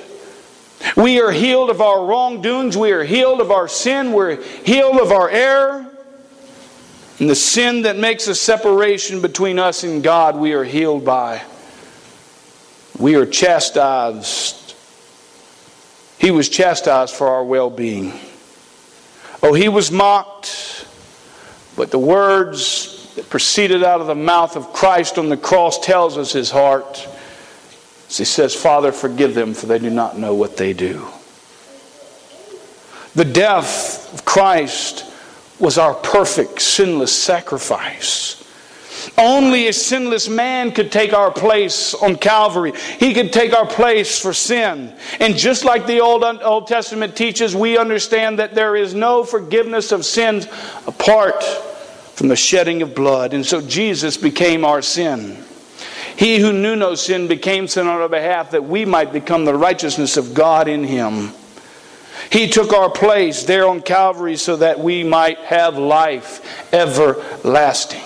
We 0.96 1.22
are 1.22 1.32
healed 1.32 1.70
of 1.70 1.82
our 1.82 2.06
wrongdoings. 2.06 2.78
We 2.78 2.92
are 2.92 3.04
healed 3.04 3.42
of 3.42 3.52
our 3.52 3.68
sin. 3.68 4.14
We're 4.14 4.42
healed 4.42 4.98
of 4.98 5.12
our 5.12 5.30
error. 5.30 5.86
And 7.20 7.30
the 7.30 7.36
sin 7.36 7.84
that 7.84 7.98
makes 7.98 8.28
a 8.28 8.36
separation 8.36 9.22
between 9.22 9.58
us 9.58 9.84
and 9.84 10.04
God, 10.04 10.36
we 10.36 10.54
are 10.54 10.66
healed 10.66 11.06
by. 11.06 11.42
We 13.00 13.16
are 13.16 13.26
chastised. 13.26 14.76
He 16.18 16.32
was 16.32 16.50
chastised 16.50 17.14
for 17.14 17.28
our 17.28 17.44
well 17.44 17.70
being. 17.70 18.14
Oh, 19.44 19.54
he 19.54 19.70
was 19.70 19.92
mocked, 19.92 20.88
but 21.76 21.92
the 21.92 22.00
words 22.00 23.14
that 23.16 23.30
proceeded 23.30 23.84
out 23.84 24.02
of 24.02 24.08
the 24.08 24.16
mouth 24.16 24.56
of 24.56 24.74
Christ 24.74 25.18
on 25.18 25.30
the 25.30 25.38
cross 25.38 25.80
tells 25.80 26.18
us 26.18 26.32
his 26.32 26.52
heart. 26.52 27.08
As 28.08 28.18
he 28.18 28.26
says, 28.26 28.56
Father, 28.56 28.92
forgive 28.92 29.34
them, 29.34 29.54
for 29.54 29.66
they 29.66 29.80
do 29.80 29.90
not 29.90 30.18
know 30.18 30.34
what 30.34 30.58
they 30.58 30.74
do. 30.74 31.08
The 33.16 33.26
death 33.26 34.14
of 34.14 34.26
Christ 34.26 35.06
was 35.60 35.78
our 35.78 35.94
perfect, 35.94 36.62
sinless 36.62 37.14
sacrifice. 37.14 38.42
Only 39.18 39.68
a 39.68 39.74
sinless 39.74 40.28
man 40.28 40.72
could 40.72 40.92
take 40.92 41.14
our 41.14 41.32
place 41.32 41.94
on 41.94 42.18
Calvary. 42.18 42.74
He 43.00 43.14
could 43.14 43.32
take 43.32 43.54
our 43.54 43.66
place 43.66 44.20
for 44.20 44.34
sin. 44.34 44.94
And 45.20 45.38
just 45.38 45.64
like 45.64 45.86
the 45.86 46.02
Old, 46.02 46.24
Old 46.24 46.68
Testament 46.68 47.16
teaches, 47.16 47.56
we 47.56 47.78
understand 47.78 48.40
that 48.40 48.56
there 48.56 48.76
is 48.76 48.94
no 48.94 49.24
forgiveness 49.24 49.92
of 49.92 50.06
sins 50.06 50.48
apart 50.88 51.44
from 52.16 52.28
the 52.28 52.36
shedding 52.36 52.82
of 52.82 52.96
blood. 52.96 53.34
And 53.34 53.46
so 53.46 53.62
Jesus 53.62 54.18
became 54.18 54.66
our 54.66 54.82
sin. 54.82 55.44
He 56.18 56.40
who 56.40 56.54
knew 56.54 56.76
no 56.76 56.96
sin 56.96 57.28
became 57.28 57.68
sin 57.68 57.88
on 57.88 58.02
our 58.02 58.10
behalf 58.10 58.52
that 58.52 58.64
we 58.64 58.86
might 58.86 59.12
become 59.12 59.46
the 59.46 59.56
righteousness 59.56 60.18
of 60.18 60.34
God 60.34 60.68
in 60.68 60.84
him. 60.84 61.32
He 62.32 62.48
took 62.48 62.74
our 62.74 62.90
place 62.90 63.44
there 63.44 63.68
on 63.68 63.82
Calvary 63.82 64.38
so 64.38 64.56
that 64.58 64.80
we 64.80 65.04
might 65.04 65.40
have 65.40 65.78
life 65.78 66.74
everlasting. 66.74 68.02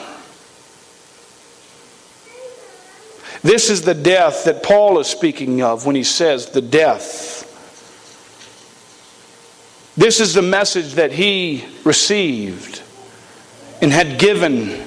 This 3.42 3.70
is 3.70 3.84
the 3.84 3.94
death 3.94 4.44
that 4.46 4.64
Paul 4.64 5.00
is 5.00 5.08
speaking 5.08 5.62
of 5.62 5.86
when 5.86 5.96
he 5.96 6.04
says 6.04 6.48
the 6.48 6.62
death. 6.62 7.46
This 9.96 10.20
is 10.20 10.34
the 10.34 10.42
message 10.42 10.94
that 10.94 11.12
he 11.12 11.66
received 11.84 12.82
and 13.82 13.92
had 13.92 14.20
given. 14.20 14.86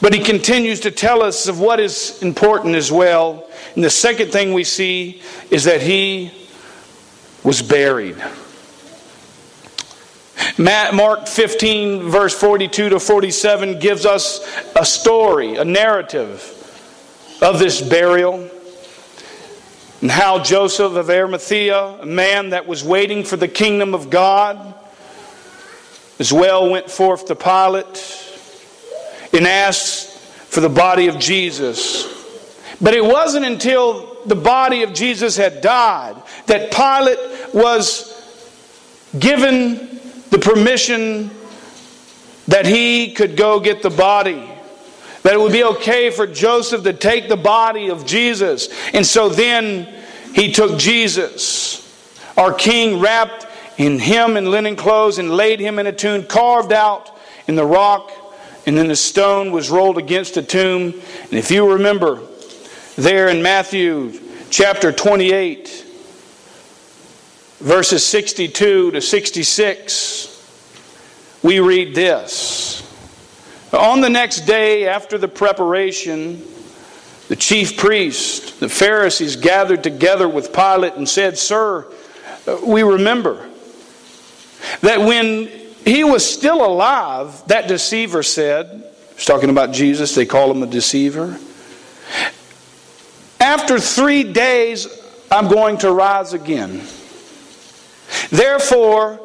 But 0.00 0.14
he 0.14 0.20
continues 0.20 0.80
to 0.80 0.90
tell 0.90 1.22
us 1.22 1.46
of 1.48 1.60
what 1.60 1.80
is 1.80 2.22
important 2.22 2.74
as 2.74 2.90
well. 2.90 3.48
And 3.74 3.84
the 3.84 3.90
second 3.90 4.32
thing 4.32 4.52
we 4.52 4.64
see 4.64 5.22
is 5.50 5.64
that 5.64 5.82
he 5.82 6.32
was 7.42 7.62
buried. 7.62 8.16
Mark 10.58 11.26
15, 11.26 12.10
verse 12.10 12.38
42 12.38 12.90
to 12.90 13.00
47, 13.00 13.78
gives 13.78 14.06
us 14.06 14.46
a 14.76 14.84
story, 14.84 15.56
a 15.56 15.64
narrative 15.64 16.50
of 17.40 17.58
this 17.58 17.80
burial 17.80 18.50
and 20.00 20.10
how 20.10 20.38
Joseph 20.38 20.96
of 20.96 21.08
Arimathea, 21.08 21.78
a 21.78 22.04
man 22.04 22.50
that 22.50 22.66
was 22.66 22.84
waiting 22.84 23.24
for 23.24 23.36
the 23.36 23.48
kingdom 23.48 23.94
of 23.94 24.10
God, 24.10 24.74
as 26.18 26.30
well 26.30 26.68
went 26.68 26.90
forth 26.90 27.24
to 27.26 27.34
Pilate 27.34 28.23
and 29.34 29.46
asked 29.46 30.18
for 30.18 30.60
the 30.60 30.68
body 30.68 31.08
of 31.08 31.18
Jesus. 31.18 32.06
But 32.80 32.94
it 32.94 33.04
wasn't 33.04 33.44
until 33.44 34.16
the 34.26 34.34
body 34.34 34.82
of 34.82 34.92
Jesus 34.92 35.36
had 35.36 35.60
died 35.60 36.16
that 36.46 36.72
Pilate 36.72 37.54
was 37.54 38.10
given 39.18 40.00
the 40.30 40.38
permission 40.38 41.30
that 42.48 42.66
he 42.66 43.12
could 43.12 43.36
go 43.36 43.60
get 43.60 43.82
the 43.82 43.90
body. 43.90 44.50
That 45.22 45.34
it 45.34 45.40
would 45.40 45.52
be 45.52 45.64
okay 45.64 46.10
for 46.10 46.26
Joseph 46.26 46.84
to 46.84 46.92
take 46.92 47.28
the 47.28 47.36
body 47.36 47.88
of 47.88 48.04
Jesus. 48.04 48.68
And 48.92 49.06
so 49.06 49.28
then 49.28 49.88
he 50.34 50.52
took 50.52 50.78
Jesus, 50.78 51.80
our 52.36 52.52
king, 52.52 53.00
wrapped 53.00 53.46
in 53.78 53.98
him 53.98 54.36
in 54.36 54.50
linen 54.50 54.76
clothes, 54.76 55.18
and 55.18 55.30
laid 55.30 55.60
him 55.60 55.78
in 55.78 55.86
a 55.86 55.92
tomb 55.92 56.24
carved 56.24 56.72
out 56.72 57.16
in 57.46 57.54
the 57.54 57.64
rock. 57.64 58.12
And 58.66 58.76
then 58.78 58.88
the 58.88 58.96
stone 58.96 59.52
was 59.52 59.70
rolled 59.70 59.98
against 59.98 60.34
the 60.34 60.42
tomb. 60.42 60.94
And 61.24 61.32
if 61.32 61.50
you 61.50 61.72
remember, 61.72 62.20
there 62.96 63.28
in 63.28 63.42
Matthew 63.42 64.18
chapter 64.50 64.92
28, 64.92 65.84
verses 67.58 68.06
62 68.06 68.92
to 68.92 69.00
66, 69.00 70.30
we 71.42 71.60
read 71.60 71.94
this. 71.94 72.80
On 73.72 74.00
the 74.00 74.08
next 74.08 74.42
day 74.42 74.86
after 74.86 75.18
the 75.18 75.28
preparation, 75.28 76.42
the 77.28 77.36
chief 77.36 77.76
priest, 77.76 78.60
the 78.60 78.68
Pharisees 78.68 79.36
gathered 79.36 79.82
together 79.82 80.28
with 80.28 80.52
Pilate 80.52 80.94
and 80.94 81.08
said, 81.08 81.36
Sir, 81.36 81.86
we 82.64 82.82
remember 82.82 83.48
that 84.82 85.00
when 85.00 85.50
he 85.84 86.02
was 86.04 86.28
still 86.28 86.64
alive, 86.64 87.42
that 87.48 87.68
deceiver 87.68 88.22
said, 88.22 88.84
He's 89.14 89.26
talking 89.26 89.50
about 89.50 89.72
Jesus, 89.72 90.14
they 90.14 90.26
call 90.26 90.50
him 90.50 90.62
a 90.62 90.66
deceiver. 90.66 91.38
After 93.38 93.78
three 93.78 94.24
days, 94.24 94.88
I'm 95.30 95.48
going 95.48 95.78
to 95.78 95.92
rise 95.92 96.32
again. 96.32 96.82
Therefore, 98.30 99.20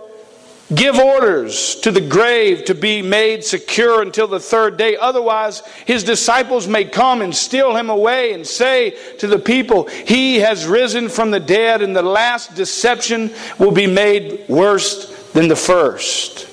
give 0.75 0.99
orders 0.99 1.75
to 1.77 1.91
the 1.91 2.01
grave 2.01 2.65
to 2.65 2.75
be 2.75 3.01
made 3.01 3.43
secure 3.43 4.01
until 4.01 4.27
the 4.27 4.39
third 4.39 4.77
day. 4.77 4.97
Otherwise, 4.97 5.63
his 5.85 6.03
disciples 6.03 6.67
may 6.67 6.85
come 6.85 7.21
and 7.21 7.35
steal 7.35 7.75
him 7.75 7.89
away 7.89 8.33
and 8.33 8.45
say 8.45 8.97
to 9.17 9.27
the 9.27 9.39
people, 9.39 9.85
He 9.85 10.37
has 10.39 10.67
risen 10.67 11.09
from 11.09 11.31
the 11.31 11.39
dead, 11.39 11.81
and 11.81 11.95
the 11.95 12.01
last 12.01 12.55
deception 12.55 13.33
will 13.57 13.71
be 13.71 13.87
made 13.87 14.47
worse 14.49 15.31
than 15.31 15.47
the 15.47 15.55
first. 15.55 16.48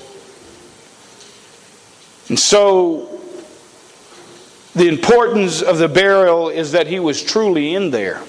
And 2.29 2.39
so, 2.39 3.19
the 4.75 4.87
importance 4.87 5.61
of 5.61 5.77
the 5.77 5.87
burial 5.87 6.49
is 6.49 6.73
that 6.73 6.87
he 6.87 6.99
was 6.99 7.23
truly 7.23 7.73
in 7.73 7.89
there. 7.89 8.21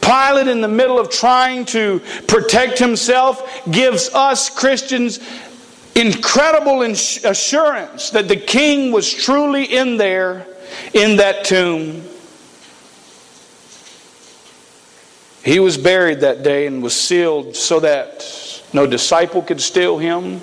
Pilate, 0.00 0.48
in 0.48 0.60
the 0.60 0.68
middle 0.68 0.98
of 0.98 1.10
trying 1.10 1.64
to 1.66 2.00
protect 2.28 2.78
himself, 2.78 3.64
gives 3.70 4.08
us 4.10 4.48
Christians 4.48 5.18
incredible 5.96 6.82
assurance 6.82 8.10
that 8.10 8.28
the 8.28 8.36
king 8.36 8.92
was 8.92 9.12
truly 9.12 9.64
in 9.64 9.96
there 9.96 10.46
in 10.92 11.16
that 11.16 11.44
tomb. 11.44 12.04
He 15.42 15.58
was 15.60 15.78
buried 15.78 16.20
that 16.20 16.42
day 16.42 16.66
and 16.66 16.82
was 16.82 16.94
sealed 16.94 17.56
so 17.56 17.80
that 17.80 18.62
no 18.72 18.86
disciple 18.86 19.42
could 19.42 19.60
steal 19.60 19.96
him, 19.96 20.40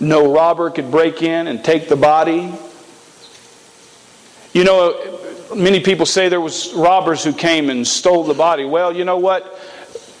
no 0.00 0.32
robber 0.32 0.70
could 0.70 0.90
break 0.90 1.22
in 1.22 1.46
and 1.46 1.64
take 1.64 1.88
the 1.88 1.96
body. 1.96 2.52
You 4.52 4.64
know, 4.64 5.18
many 5.54 5.80
people 5.80 6.06
say 6.06 6.28
there 6.28 6.40
was 6.40 6.72
robbers 6.74 7.24
who 7.24 7.32
came 7.32 7.70
and 7.70 7.86
stole 7.86 8.24
the 8.24 8.34
body. 8.34 8.64
Well, 8.64 8.94
you 8.94 9.04
know 9.04 9.18
what? 9.18 9.60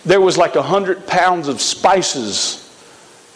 There 0.04 0.20
was 0.20 0.36
like 0.36 0.56
a 0.56 0.62
hundred 0.62 1.06
pounds 1.06 1.48
of 1.48 1.60
spices 1.60 2.64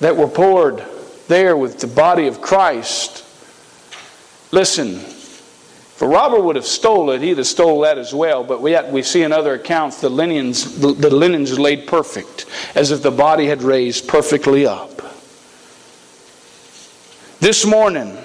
that 0.01 0.17
were 0.17 0.29
poured 0.29 0.85
there 1.29 1.57
with 1.57 1.81
the 1.81 1.87
body 1.87 2.27
of 2.27 2.41
Christ. 2.41 3.25
Listen, 4.51 4.97
if 4.97 6.03
a 6.03 6.07
robber 6.07 6.41
would 6.41 6.57
have 6.57 6.67
stole 6.67 7.11
it, 7.11 7.23
he'd 7.23 7.39
have 7.39 7.47
stole 7.47 7.81
that 7.81 7.99
as 7.99 8.13
well. 8.13 8.45
But 8.45 8.63
yet 8.65 8.91
we 8.91 9.03
see 9.03 9.23
in 9.23 9.33
other 9.33 9.55
accounts 9.55 10.01
the 10.01 10.11
linens, 10.11 10.79
the, 10.79 10.93
the 10.93 11.11
linens 11.11 11.59
laid 11.59 11.87
perfect, 11.87 12.47
as 12.75 12.91
if 12.91 13.03
the 13.03 13.11
body 13.11 13.47
had 13.47 13.63
raised 13.63 14.09
perfectly 14.09 14.67
up. 14.67 14.92
This 17.43 17.67
morning, 17.67 18.17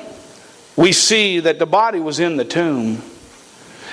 we 0.75 0.91
see 0.91 1.39
that 1.39 1.57
the 1.57 1.65
body 1.65 1.99
was 1.99 2.19
in 2.19 2.37
the 2.37 2.45
tomb. 2.45 3.01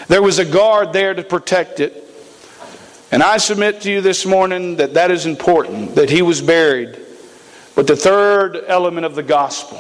There 0.06 0.20
was 0.20 0.38
a 0.38 0.44
guard 0.44 0.92
there 0.92 1.14
to 1.14 1.22
protect 1.22 1.80
it. 1.80 2.06
And 3.10 3.22
I 3.22 3.38
submit 3.38 3.80
to 3.80 3.90
you 3.90 4.02
this 4.02 4.26
morning 4.26 4.76
that 4.76 4.92
that 4.92 5.10
is 5.10 5.24
important, 5.24 5.94
that 5.94 6.10
he 6.10 6.20
was 6.20 6.42
buried. 6.42 7.00
But 7.74 7.87
the 7.87 7.96
third 7.96 8.64
element 8.66 9.06
of 9.06 9.14
the 9.14 9.22
gospel, 9.22 9.78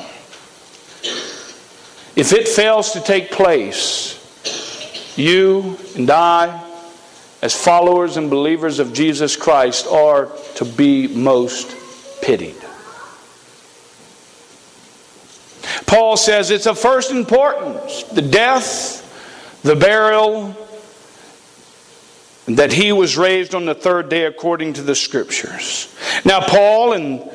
if 2.16 2.32
it 2.32 2.48
fails 2.48 2.92
to 2.92 3.02
take 3.02 3.30
place, 3.30 4.16
you 5.14 5.76
and 5.94 6.10
I, 6.10 6.64
as 7.42 7.54
followers 7.54 8.16
and 8.16 8.30
believers 8.30 8.78
of 8.78 8.94
Jesus 8.94 9.36
Christ, 9.36 9.86
are 9.88 10.30
to 10.54 10.64
be 10.64 11.06
most 11.06 11.76
pitied. 12.22 12.56
Paul 16.14 16.18
says 16.18 16.52
it's 16.52 16.68
of 16.68 16.78
first 16.78 17.10
importance 17.10 18.04
the 18.04 18.22
death 18.22 19.00
the 19.64 19.74
burial, 19.74 20.54
that 22.46 22.72
he 22.72 22.92
was 22.92 23.16
raised 23.16 23.52
on 23.52 23.64
the 23.64 23.74
third 23.74 24.08
day 24.08 24.26
according 24.26 24.74
to 24.74 24.82
the 24.82 24.94
scriptures. 24.94 25.92
Now, 26.24 26.40
Paul 26.40 26.92
in, 26.92 27.28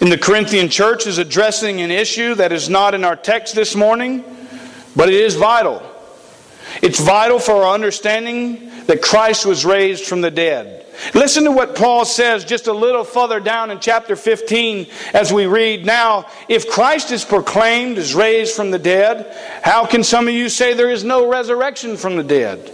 in 0.00 0.10
the 0.10 0.18
Corinthian 0.18 0.68
church 0.68 1.08
is 1.08 1.18
addressing 1.18 1.80
an 1.80 1.90
issue 1.90 2.36
that 2.36 2.52
is 2.52 2.68
not 2.68 2.94
in 2.94 3.02
our 3.02 3.16
text 3.16 3.56
this 3.56 3.74
morning, 3.74 4.22
but 4.94 5.08
it 5.08 5.16
is 5.16 5.34
vital. 5.34 5.82
It's 6.80 7.00
vital 7.00 7.40
for 7.40 7.64
our 7.64 7.74
understanding 7.74 8.70
that 8.86 9.02
Christ 9.02 9.44
was 9.44 9.64
raised 9.64 10.04
from 10.04 10.20
the 10.20 10.30
dead. 10.30 10.86
Listen 11.14 11.44
to 11.44 11.52
what 11.52 11.76
Paul 11.76 12.04
says 12.04 12.44
just 12.44 12.66
a 12.66 12.72
little 12.72 13.04
further 13.04 13.40
down 13.40 13.70
in 13.70 13.78
chapter 13.78 14.16
15 14.16 14.86
as 15.14 15.32
we 15.32 15.46
read. 15.46 15.86
Now, 15.86 16.26
if 16.48 16.68
Christ 16.68 17.12
is 17.12 17.24
proclaimed 17.24 17.98
as 17.98 18.14
raised 18.14 18.54
from 18.54 18.70
the 18.70 18.78
dead, 18.78 19.34
how 19.62 19.86
can 19.86 20.02
some 20.02 20.28
of 20.28 20.34
you 20.34 20.48
say 20.48 20.74
there 20.74 20.90
is 20.90 21.04
no 21.04 21.28
resurrection 21.30 21.96
from 21.96 22.16
the 22.16 22.24
dead? 22.24 22.72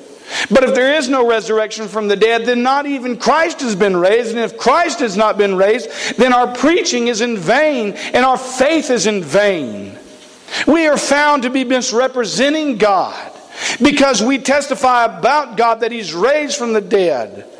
But 0.51 0.65
if 0.65 0.75
there 0.75 0.95
is 0.95 1.09
no 1.09 1.29
resurrection 1.29 1.87
from 1.87 2.09
the 2.09 2.17
dead, 2.17 2.47
then 2.47 2.63
not 2.63 2.87
even 2.87 3.19
Christ 3.19 3.61
has 3.61 3.77
been 3.77 3.97
raised. 3.97 4.31
And 4.31 4.39
if 4.39 4.57
Christ 4.57 5.01
has 5.01 5.17
not 5.17 5.37
been 5.37 5.57
raised, 5.57 5.91
then 6.17 6.33
our 6.33 6.53
preaching 6.55 7.09
is 7.09 7.21
in 7.21 7.37
vain 7.37 7.93
and 7.93 8.25
our 8.25 8.39
faith 8.39 8.91
is 8.91 9.07
in 9.07 9.23
vain. 9.23 9.99
We 10.67 10.87
are 10.87 10.97
found 10.97 11.43
to 11.43 11.51
be 11.51 11.65
misrepresenting 11.65 12.79
God 12.79 13.33
because 13.83 14.23
we 14.23 14.39
testify 14.39 15.05
about 15.05 15.57
God 15.57 15.81
that 15.81 15.93
He's 15.93 16.15
raised 16.15 16.57
from 16.57 16.73
the 16.73 16.81
dead 16.81 17.51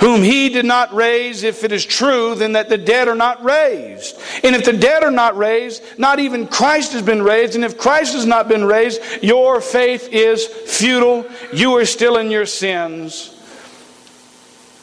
whom 0.00 0.22
he 0.22 0.48
did 0.48 0.64
not 0.64 0.92
raise, 0.94 1.42
if 1.42 1.64
it 1.64 1.72
is 1.72 1.84
true, 1.84 2.34
then 2.34 2.52
that 2.52 2.68
the 2.68 2.78
dead 2.78 3.08
are 3.08 3.14
not 3.14 3.42
raised. 3.42 4.16
And 4.42 4.54
if 4.54 4.64
the 4.64 4.72
dead 4.72 5.02
are 5.02 5.10
not 5.10 5.36
raised, 5.36 5.82
not 5.98 6.18
even 6.18 6.46
Christ 6.46 6.92
has 6.92 7.02
been 7.02 7.22
raised. 7.22 7.54
And 7.54 7.64
if 7.64 7.78
Christ 7.78 8.14
has 8.14 8.26
not 8.26 8.48
been 8.48 8.64
raised, 8.64 9.00
your 9.22 9.60
faith 9.60 10.08
is 10.12 10.46
futile. 10.46 11.26
You 11.52 11.76
are 11.76 11.86
still 11.86 12.18
in 12.18 12.30
your 12.30 12.46
sins. 12.46 13.30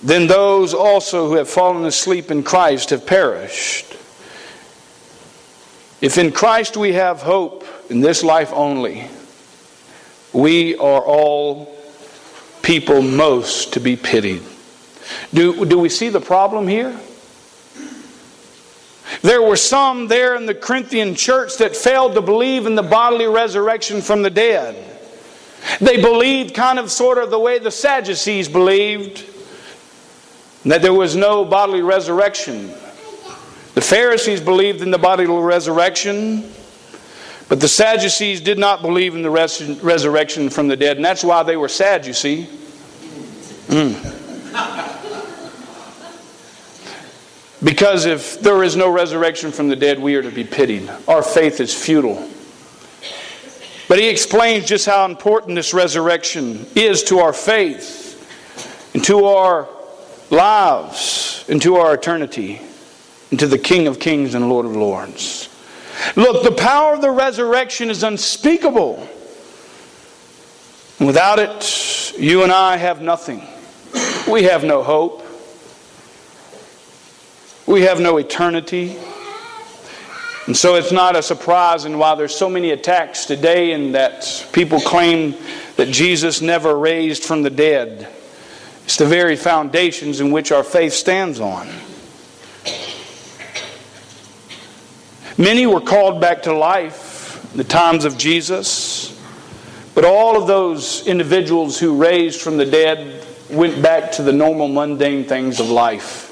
Then 0.04 0.28
those 0.28 0.74
also 0.74 1.28
who 1.28 1.36
have 1.36 1.50
fallen 1.50 1.86
asleep 1.86 2.32
in 2.32 2.44
Christ 2.44 2.89
have 2.89 3.06
perished. 3.06 3.86
If 6.02 6.17
in 6.17 6.32
Christ 6.32 6.76
we 6.76 6.94
have 6.94 7.22
hope 7.22 7.63
in 7.89 8.02
this 8.02 8.24
life 8.24 8.52
only, 8.52 9.08
we 10.34 10.76
are 10.78 11.02
all 11.02 11.78
people 12.63 13.04
most 13.04 13.74
to 13.74 13.80
be 13.80 13.96
pitied. 13.96 14.41
Do, 15.34 15.65
do 15.65 15.80
we 15.80 15.89
see 15.89 16.10
the 16.10 16.21
problem 16.21 16.67
here? 16.67 17.00
There 19.21 19.41
were 19.41 19.58
some 19.58 20.08
there 20.08 20.36
in 20.36 20.45
the 20.45 20.56
Corinthian 20.56 21.15
church 21.15 21.58
that 21.58 21.76
failed 21.76 22.15
to 22.15 22.21
believe 22.21 22.65
in 22.65 22.76
the 22.76 22.84
bodily 22.84 23.28
resurrection 23.28 24.02
from 24.02 24.21
the 24.21 24.30
dead. 24.30 25.00
They 25.80 26.02
believed 26.02 26.56
kind 26.56 26.80
of 26.80 26.89
sort 26.89 27.17
of 27.17 27.30
the 27.30 27.39
way 27.39 27.60
the 27.60 27.71
Sadducees 27.71 28.47
believed 28.47 29.26
that 30.65 30.82
there 30.82 30.93
was 30.93 31.15
no 31.15 31.43
bodily 31.45 31.82
resurrection. 31.82 32.69
The 33.74 33.82
Pharisees 33.82 34.41
believed 34.41 34.82
in 34.82 34.91
the 34.91 34.97
bodily 34.97 35.28
resurrection, 35.28 36.52
but 37.47 37.60
the 37.60 37.67
Sadducees 37.67 38.41
did 38.41 38.58
not 38.58 38.82
believe 38.82 39.15
in 39.15 39.21
the 39.21 39.30
res- 39.30 39.82
resurrection 39.82 40.50
from 40.50 40.67
the 40.67 40.76
dead, 40.76 40.97
and 40.97 41.06
that's 41.06 41.24
why 41.24 41.43
they 41.43 41.58
were 41.58 41.69
sad, 41.69 42.06
you 42.06 42.13
see. 42.13 42.47
Mm. 43.67 44.20
Because 47.63 48.06
if 48.06 48.41
there 48.41 48.63
is 48.63 48.76
no 48.76 48.91
resurrection 48.91 49.52
from 49.52 49.69
the 49.69 49.76
dead, 49.76 50.00
we 50.00 50.15
are 50.15 50.21
to 50.21 50.32
be 50.32 50.43
pitied. 50.43 50.89
Our 51.08 51.21
faith 51.21 51.60
is 51.60 51.74
futile. 51.74 52.28
But 53.88 54.00
he 54.00 54.08
explains 54.08 54.65
just 54.65 54.86
how 54.86 55.06
important 55.06 55.56
this 55.56 55.74
resurrection 55.74 56.65
is 56.76 57.04
to 57.04 57.19
our 57.19 57.34
faith 57.34 58.08
and 58.93 59.04
to 59.04 59.26
our 59.26 59.67
lives 60.30 61.45
and 61.50 61.62
to 61.62 61.76
our 61.76 61.93
eternity 61.93 62.62
and 63.30 63.39
to 63.39 63.47
the 63.47 63.58
King 63.58 63.88
of 63.88 64.00
Kings 64.00 64.34
and 64.34 64.50
Lord 64.50 64.65
of 64.65 64.76
Lords. 64.76 65.50
Look, 66.15 66.43
the 66.43 66.54
power 66.54 66.93
of 66.93 67.02
the 67.02 67.12
resurrection 67.12 67.89
is 67.89 68.02
unspeakable. 68.02 69.08
Without 71.00 71.39
it, 71.39 72.13
you 72.17 72.43
and 72.43 72.52
I 72.52 72.78
have 72.78 73.02
nothing. 73.02 73.45
We 74.32 74.43
have 74.43 74.63
no 74.63 74.84
hope. 74.84 75.20
We 77.67 77.82
have 77.82 78.00
no 78.00 78.17
eternity. 78.17 78.97
And 80.47 80.58
so 80.58 80.76
it's 80.76 80.91
not 80.91 81.15
a 81.15 81.21
surprise, 81.21 81.86
and 81.86 82.00
while 82.00 82.15
there's 82.15 82.36
so 82.36 82.50
many 82.50 82.71
attacks 82.71 83.26
today 83.26 83.74
and 83.74 83.93
that 83.93 84.47
people 84.52 84.82
claim 84.82 85.36
that 85.78 85.89
Jesus 85.89 86.41
never 86.41 86.76
raised 86.78 87.24
from 87.24 87.43
the 87.43 87.52
dead, 87.52 88.08
it's 88.84 88.97
the 88.97 89.06
very 89.06 89.36
foundations 89.36 90.19
in 90.19 90.32
which 90.32 90.52
our 90.52 90.63
faith 90.63 90.93
stands 90.93 91.39
on. 91.39 91.67
Many 95.38 95.67
were 95.67 95.80
called 95.80 96.19
back 96.19 96.43
to 96.43 96.54
life 96.54 97.47
in 97.52 97.58
the 97.58 97.63
times 97.63 98.04
of 98.04 98.17
Jesus, 98.17 99.17
but 99.93 100.06
all 100.06 100.41
of 100.41 100.47
those 100.47 101.06
individuals 101.06 101.80
who 101.80 101.95
raised 101.95 102.41
from 102.41 102.58
the 102.58 102.65
dead 102.65 103.26
went 103.50 103.82
back 103.82 104.12
to 104.13 104.24
the 104.24 104.34
normal 104.34 104.67
mundane 104.67 105.26
things 105.26 105.60
of 105.60 105.69
life. 105.69 106.31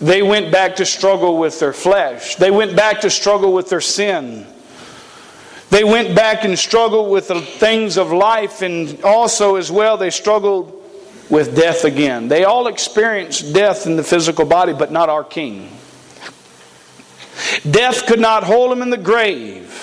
They 0.00 0.22
went 0.22 0.52
back 0.52 0.76
to 0.76 0.86
struggle 0.86 1.38
with 1.38 1.58
their 1.58 1.72
flesh. 1.72 2.36
They 2.36 2.50
went 2.50 2.76
back 2.76 3.00
to 3.00 3.10
struggle 3.10 3.52
with 3.52 3.68
their 3.68 3.80
sin. 3.80 4.46
They 5.70 5.84
went 5.84 6.14
back 6.14 6.44
and 6.44 6.58
struggled 6.58 7.10
with 7.10 7.28
the 7.28 7.40
things 7.40 7.98
of 7.98 8.12
life, 8.12 8.62
and 8.62 9.02
also, 9.02 9.56
as 9.56 9.70
well, 9.70 9.96
they 9.96 10.10
struggled 10.10 10.72
with 11.28 11.54
death 11.54 11.84
again. 11.84 12.28
They 12.28 12.44
all 12.44 12.68
experienced 12.68 13.52
death 13.52 13.86
in 13.86 13.96
the 13.96 14.04
physical 14.04 14.44
body, 14.44 14.72
but 14.72 14.92
not 14.92 15.08
our 15.08 15.24
King. 15.24 15.70
Death 17.68 18.06
could 18.06 18.20
not 18.20 18.44
hold 18.44 18.72
him 18.72 18.82
in 18.82 18.90
the 18.90 18.96
grave. 18.96 19.74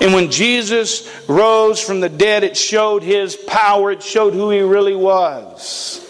And 0.00 0.14
when 0.14 0.30
Jesus 0.30 1.08
rose 1.28 1.80
from 1.80 2.00
the 2.00 2.08
dead, 2.08 2.44
it 2.44 2.56
showed 2.56 3.02
his 3.02 3.36
power, 3.36 3.92
it 3.92 4.02
showed 4.02 4.32
who 4.32 4.50
he 4.50 4.60
really 4.60 4.96
was. 4.96 6.05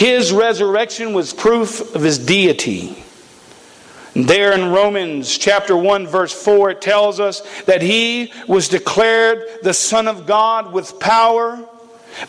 His 0.00 0.32
resurrection 0.32 1.12
was 1.12 1.34
proof 1.34 1.94
of 1.94 2.00
his 2.00 2.18
deity. 2.18 3.04
There 4.14 4.52
in 4.52 4.72
Romans 4.72 5.36
chapter 5.36 5.76
1 5.76 6.06
verse 6.06 6.32
4 6.32 6.70
it 6.70 6.80
tells 6.80 7.20
us 7.20 7.42
that 7.64 7.82
he 7.82 8.32
was 8.48 8.70
declared 8.70 9.44
the 9.62 9.74
son 9.74 10.08
of 10.08 10.24
God 10.24 10.72
with 10.72 10.98
power 11.00 11.62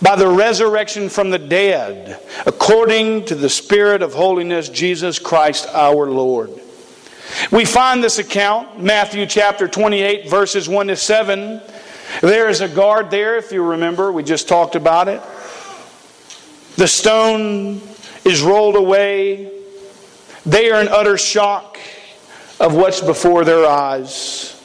by 0.02 0.18
the 0.18 0.28
resurrection 0.28 1.08
from 1.08 1.30
the 1.30 1.40
dead 1.40 2.22
according 2.46 3.24
to 3.28 3.36
the 3.36 3.48
spirit 3.48 4.02
of 4.02 4.14
holiness 4.14 4.68
Jesus 4.68 5.18
Christ 5.18 5.66
our 5.68 6.12
Lord. 6.12 6.50
We 7.54 7.64
find 7.64 8.04
this 8.04 8.20
account 8.20 8.82
Matthew 8.82 9.26
chapter 9.26 9.70
28 9.70 10.30
verses 10.30 10.68
1 10.68 10.88
to 10.88 10.98
7. 10.98 11.62
There 12.20 12.50
is 12.50 12.60
a 12.60 12.68
guard 12.68 13.10
there 13.12 13.38
if 13.38 13.54
you 13.54 13.64
remember 13.64 14.12
we 14.12 14.24
just 14.24 14.50
talked 14.50 14.76
about 14.76 15.08
it. 15.08 15.22
The 16.82 16.88
stone 16.88 17.80
is 18.26 18.42
rolled 18.42 18.76
away. 18.76 19.52
They 20.48 20.72
are 20.72 20.82
in 20.82 20.88
utter 20.88 21.16
shock 21.16 21.78
of 22.60 22.74
what's 22.74 23.02
before 23.02 23.46
their 23.46 23.68
eyes 23.68 24.60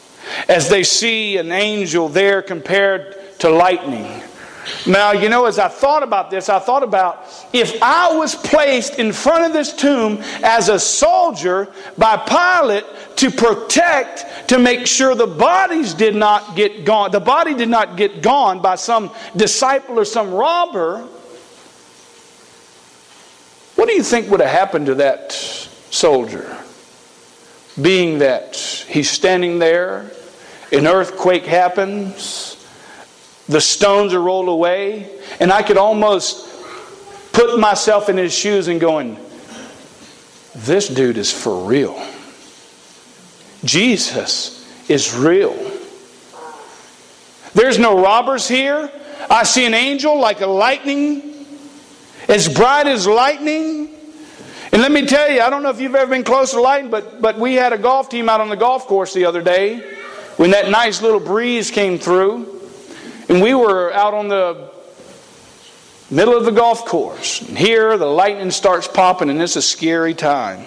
as 0.49 0.71
they 0.71 0.83
see 0.83 1.37
an 1.37 1.53
angel 1.53 2.09
there 2.09 2.41
compared 2.41 3.39
to 3.41 3.51
lightning. 3.51 4.23
Now, 4.87 5.13
you 5.13 5.29
know, 5.29 5.45
as 5.45 5.59
I 5.59 5.69
thought 5.69 6.03
about 6.03 6.31
this, 6.31 6.49
I 6.49 6.59
thought 6.59 6.83
about 6.83 7.23
if 7.53 7.83
I 7.83 8.17
was 8.17 8.35
placed 8.35 8.99
in 8.99 9.13
front 9.13 9.45
of 9.45 9.53
this 9.53 9.75
tomb 9.75 10.23
as 10.43 10.71
a 10.71 10.81
soldier 10.81 11.69
by 11.99 12.17
Pilate 12.17 12.87
to 13.17 13.31
protect, 13.31 14.49
to 14.49 14.59
make 14.59 14.87
sure 14.87 15.15
the 15.15 15.27
bodies 15.27 15.93
did 15.93 16.17
not 16.17 16.57
get 16.57 16.87
gone, 16.87 17.11
the 17.11 17.21
body 17.21 17.53
did 17.53 17.69
not 17.69 17.99
get 17.99 18.23
gone 18.23 18.63
by 18.63 18.77
some 18.77 19.11
disciple 19.37 20.01
or 20.01 20.07
some 20.07 20.33
robber, 20.33 21.07
what 23.87 23.93
do 23.93 23.99
you 23.99 24.03
think 24.03 24.29
would 24.33 24.41
have 24.41 24.51
happened 24.51 24.87
to 24.87 24.97
that 24.97 25.31
soldier? 25.31 26.59
Being 27.81 28.19
that 28.19 28.57
he's 28.57 29.09
standing 29.09 29.61
there, 29.61 30.11
an 30.73 30.89
earthquake 30.89 31.47
happens, 31.47 32.57
the 33.49 33.61
stones 33.61 34.13
are 34.13 34.21
rolled 34.21 34.49
away, 34.49 35.09
and 35.39 35.53
I 35.53 35.63
could 35.63 35.77
almost 35.77 36.49
put 37.33 37.61
myself 37.61 38.09
in 38.09 38.17
his 38.17 38.35
shoes 38.35 38.67
and 38.67 38.81
going, 38.81 39.19
this 40.57 40.89
dude 40.89 41.17
is 41.17 41.33
for 41.33 41.65
real. 41.65 41.97
Jesus 43.63 44.69
is 44.91 45.15
real. 45.15 45.55
There's 47.55 47.79
no 47.79 48.03
robbers 48.03 48.49
here. 48.49 48.91
I 49.31 49.45
see 49.45 49.65
an 49.65 49.75
angel 49.75 50.19
like 50.19 50.41
a 50.41 50.49
lightning 50.49 51.36
as 52.29 52.49
bright 52.49 52.87
as 52.87 53.07
lightning. 53.07 53.91
And 54.73 54.83
let 54.83 54.91
me 54.91 55.07
tell 55.07 55.31
you, 55.31 55.41
I 55.41 55.51
don't 55.51 55.63
know 55.63 55.71
if 55.71 55.81
you've 55.81 55.95
ever 55.95 56.11
been 56.11 56.25
close 56.25 56.51
to 56.53 56.61
lightning, 56.61 56.91
but, 56.91 57.23
but 57.23 57.39
we 57.39 57.55
had 57.55 57.73
a 57.73 57.79
golf 57.79 58.09
team 58.09 58.29
out 58.29 58.41
on 58.41 58.49
the 58.49 58.57
golf 58.57 58.87
course 58.87 59.15
the 59.15 59.25
other 59.25 59.43
day 59.43 59.79
when 60.37 60.51
that 60.51 60.71
nice 60.71 61.01
little 61.03 61.21
breeze 61.21 61.71
came 61.71 61.99
through. 61.99 62.53
And 63.29 63.43
we 63.43 63.55
were 63.55 63.93
out 63.93 64.15
on 64.15 64.29
the 64.29 64.71
middle 66.11 66.37
of 66.37 66.45
the 66.45 66.53
golf 66.53 66.85
course. 66.85 67.41
And 67.43 67.57
here 67.57 67.97
the 67.97 68.07
lightning 68.07 68.51
starts 68.51 68.87
popping, 68.87 69.31
and 69.31 69.41
it's 69.41 69.57
a 69.57 69.63
scary 69.63 70.15
time. 70.15 70.67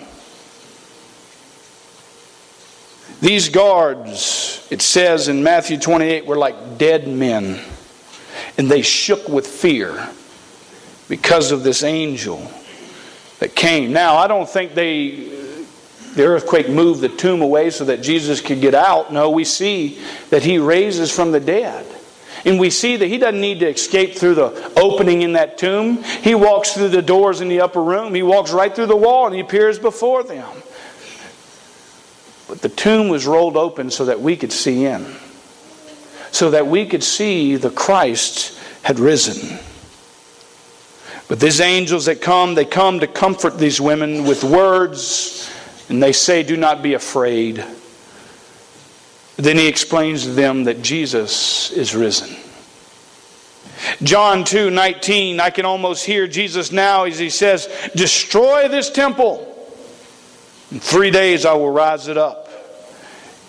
These 3.21 3.49
guards, 3.49 4.65
it 4.69 4.81
says 4.81 5.27
in 5.27 5.43
Matthew 5.43 5.77
28, 5.77 6.25
were 6.25 6.37
like 6.37 6.77
dead 6.77 7.07
men, 7.07 7.59
and 8.57 8.71
they 8.71 8.81
shook 8.81 9.27
with 9.27 9.45
fear 9.45 10.09
because 11.09 11.51
of 11.51 11.63
this 11.63 11.83
angel 11.83 12.49
that 13.39 13.55
came. 13.55 13.91
Now, 13.91 14.15
I 14.15 14.27
don't 14.27 14.47
think 14.47 14.73
they 14.75 15.39
the 16.15 16.25
earthquake 16.25 16.69
moved 16.69 17.01
the 17.01 17.09
tomb 17.09 17.41
away 17.41 17.69
so 17.69 17.85
that 17.85 18.01
Jesus 18.01 18.41
could 18.41 18.61
get 18.61 18.73
out. 18.73 19.13
No, 19.13 19.29
we 19.29 19.43
see 19.43 19.99
that 20.31 20.43
he 20.43 20.57
raises 20.57 21.11
from 21.11 21.31
the 21.31 21.39
dead. 21.39 21.85
And 22.45 22.59
we 22.59 22.69
see 22.69 22.95
that 22.95 23.05
he 23.05 23.17
doesn't 23.17 23.39
need 23.39 23.59
to 23.59 23.67
escape 23.67 24.15
through 24.15 24.35
the 24.35 24.73
opening 24.77 25.21
in 25.21 25.33
that 25.33 25.57
tomb. 25.57 26.03
He 26.03 26.35
walks 26.35 26.73
through 26.73 26.89
the 26.89 27.01
doors 27.01 27.41
in 27.41 27.47
the 27.47 27.61
upper 27.61 27.83
room. 27.83 28.15
He 28.15 28.23
walks 28.23 28.51
right 28.51 28.73
through 28.73 28.87
the 28.87 28.95
wall 28.95 29.25
and 29.25 29.35
he 29.35 29.41
appears 29.41 29.77
before 29.77 30.23
them. 30.23 30.49
But 32.47 32.61
the 32.61 32.69
tomb 32.69 33.09
was 33.09 33.27
rolled 33.27 33.57
open 33.57 33.91
so 33.91 34.05
that 34.05 34.21
we 34.21 34.35
could 34.35 34.51
see 34.51 34.85
in, 34.85 35.05
so 36.31 36.49
that 36.51 36.65
we 36.65 36.87
could 36.87 37.03
see 37.03 37.57
the 37.57 37.69
Christ 37.69 38.57
had 38.81 38.99
risen. 38.99 39.59
But 41.29 41.39
these 41.39 41.61
angels 41.61 42.05
that 42.05 42.21
come, 42.21 42.55
they 42.55 42.65
come 42.65 42.99
to 42.99 43.07
comfort 43.07 43.59
these 43.59 43.79
women 43.79 44.25
with 44.25 44.43
words, 44.43 45.49
and 45.87 46.01
they 46.01 46.11
say, 46.11 46.41
Do 46.41 46.57
not 46.57 46.81
be 46.81 46.95
afraid. 46.95 47.63
Then 49.37 49.55
he 49.55 49.67
explains 49.67 50.23
to 50.23 50.31
them 50.31 50.63
that 50.65 50.81
Jesus 50.81 51.71
is 51.71 51.95
risen. 51.95 52.35
John 54.01 54.43
2 54.43 54.71
19, 54.71 55.39
I 55.39 55.51
can 55.51 55.65
almost 55.65 56.03
hear 56.03 56.27
Jesus 56.27 56.71
now 56.71 57.03
as 57.03 57.19
he 57.19 57.29
says, 57.29 57.69
Destroy 57.95 58.67
this 58.67 58.89
temple. 58.89 59.45
In 60.71 60.79
three 60.79 61.11
days 61.11 61.45
I 61.45 61.53
will 61.53 61.71
rise 61.71 62.07
it 62.07 62.17
up. 62.17 62.49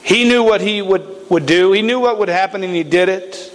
He 0.03 0.25
knew 0.25 0.43
what 0.43 0.61
he 0.61 0.83
would, 0.83 1.31
would 1.31 1.47
do, 1.47 1.73
he 1.73 1.81
knew 1.81 1.99
what 1.99 2.19
would 2.19 2.29
happen, 2.29 2.63
and 2.63 2.75
he 2.75 2.83
did 2.83 3.09
it. 3.09 3.50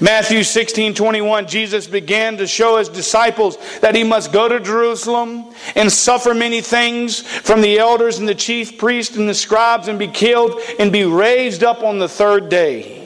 Matthew 0.00 0.42
16 0.42 0.94
21, 0.94 1.46
Jesus 1.46 1.86
began 1.86 2.36
to 2.36 2.46
show 2.46 2.78
his 2.78 2.88
disciples 2.88 3.56
that 3.80 3.94
he 3.94 4.04
must 4.04 4.32
go 4.32 4.48
to 4.48 4.60
Jerusalem 4.60 5.52
and 5.74 5.90
suffer 5.90 6.34
many 6.34 6.60
things 6.60 7.20
from 7.20 7.60
the 7.60 7.78
elders 7.78 8.18
and 8.18 8.28
the 8.28 8.34
chief 8.34 8.78
priests 8.78 9.16
and 9.16 9.28
the 9.28 9.34
scribes 9.34 9.88
and 9.88 9.98
be 9.98 10.08
killed 10.08 10.60
and 10.78 10.92
be 10.92 11.04
raised 11.04 11.64
up 11.64 11.82
on 11.82 11.98
the 11.98 12.08
third 12.08 12.48
day. 12.48 13.00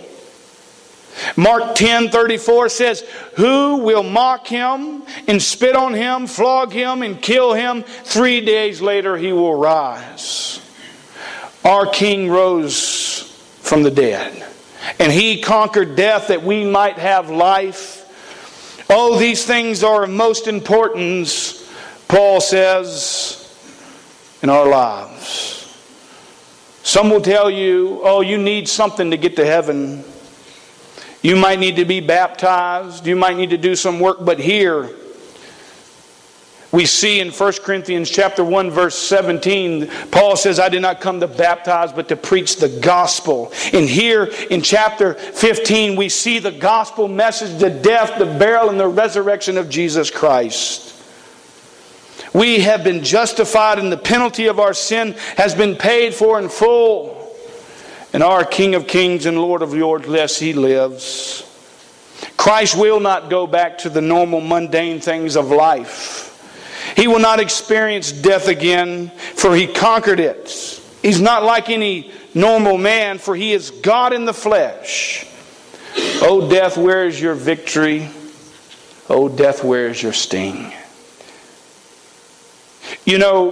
Mark 1.37 1.75
10 1.75 2.11
34 2.11 2.69
says, 2.69 3.01
Who 3.37 3.79
will 3.79 4.03
mock 4.03 4.47
him 4.47 5.03
and 5.29 5.41
spit 5.41 5.77
on 5.77 5.95
him, 5.95 6.27
flog 6.27 6.73
him, 6.73 7.03
and 7.03 7.21
kill 7.21 7.55
him? 7.55 7.83
Three 7.83 8.41
days 8.45 8.81
later 8.81 9.17
he 9.17 9.33
will 9.33 9.55
rise. 9.55 10.61
Our 11.65 11.87
King 11.87 12.31
rose 12.31 13.21
from 13.63 13.83
the 13.85 13.91
dead. 13.91 14.45
And 14.99 15.13
he 15.13 15.41
conquered 15.41 15.97
death 15.97 16.29
that 16.29 16.43
we 16.43 16.65
might 16.65 16.99
have 16.99 17.31
life. 17.31 18.03
Oh, 18.91 19.19
these 19.19 19.45
things 19.45 19.83
are 19.83 20.05
of 20.05 20.11
most 20.11 20.47
importance, 20.47 21.71
Paul 22.07 22.41
says, 22.41 23.41
in 24.43 24.51
our 24.51 24.69
lives. 24.69 25.53
Some 26.83 27.09
will 27.09 27.23
tell 27.23 27.51
you, 27.51 28.01
oh, 28.03 28.21
you 28.21 28.37
need 28.37 28.69
something 28.69 29.11
to 29.11 29.17
get 29.17 29.37
to 29.37 29.47
heaven. 29.47 30.05
You 31.23 31.37
might 31.37 31.59
need 31.59 31.77
to 31.77 31.87
be 31.87 32.01
baptized. 32.01 33.07
You 33.07 33.17
might 33.17 33.37
need 33.37 33.51
to 33.51 33.57
do 33.57 33.75
some 33.75 34.01
work. 34.01 34.19
But 34.21 34.39
here, 34.39 34.91
we 36.75 36.87
see 36.87 37.21
in 37.21 37.31
1 37.31 37.53
Corinthians 37.63 38.11
chapter 38.11 38.43
1 38.43 38.69
verse 38.73 38.99
17 38.99 39.87
Paul 40.11 40.35
says 40.35 40.59
I 40.59 40.69
did 40.69 40.83
not 40.83 41.01
come 41.01 41.21
to 41.21 41.29
baptize 41.29 41.93
but 41.93 42.09
to 42.09 42.17
preach 42.17 42.57
the 42.57 42.69
gospel. 42.69 43.53
And 43.73 43.89
here 43.89 44.25
in 44.51 44.61
chapter 44.61 45.15
15 45.15 45.95
we 45.95 46.09
see 46.09 46.41
the 46.41 46.51
gospel 46.51 47.07
message 47.07 47.61
the 47.61 47.71
death, 47.71 48.19
the 48.19 48.27
burial 48.27 48.71
and 48.71 48.81
the 48.81 48.89
resurrection 48.89 49.57
of 49.57 49.71
Jesus 49.71 50.11
Christ. 50.11 51.01
We 52.35 52.59
have 52.63 52.83
been 52.83 53.05
justified 53.05 53.79
and 53.79 53.93
the 53.93 53.97
penalty 53.97 54.47
of 54.47 54.59
our 54.59 54.75
sin 54.75 55.13
has 55.37 55.55
been 55.55 55.77
paid 55.77 56.13
for 56.13 56.41
in 56.41 56.49
full. 56.49 57.33
And 58.13 58.21
our 58.21 58.45
King 58.45 58.75
of 58.75 58.89
Kings 58.89 59.27
and 59.27 59.41
Lord 59.41 59.63
of 59.63 59.73
Lords, 59.73 60.09
yes, 60.09 60.41
He 60.41 60.53
lives. 60.53 61.49
Christ 62.37 62.77
will 62.77 62.99
not 62.99 63.31
go 63.31 63.47
back 63.47 63.79
to 63.79 63.89
the 63.89 64.01
normal 64.01 64.41
mundane 64.41 65.01
things 65.01 65.37
of 65.37 65.51
life. 65.51 66.34
He 66.97 67.09
will 67.09 67.19
not 67.19 67.41
experience 67.41 68.13
death 68.13 68.49
again, 68.49 69.11
for 69.11 69.55
he 69.55 69.67
conquered 69.67 70.21
it. 70.21 70.81
He's 71.03 71.21
not 71.21 71.43
like 71.43 71.69
any 71.69 72.13
normal 72.35 72.79
man, 72.79 73.19
for 73.19 73.35
he 73.37 73.53
is 73.53 73.71
God 73.71 74.13
in 74.13 74.25
the 74.25 74.35
flesh. 74.35 75.27
Oh, 76.23 76.49
death, 76.49 76.77
where 76.77 77.05
is 77.05 77.21
your 77.21 77.35
victory? 77.35 78.09
Oh, 79.09 79.29
death, 79.29 79.63
where 79.63 79.89
is 79.89 80.03
your 80.03 80.13
sting? 80.13 80.73
You 83.05 83.19
know, 83.19 83.51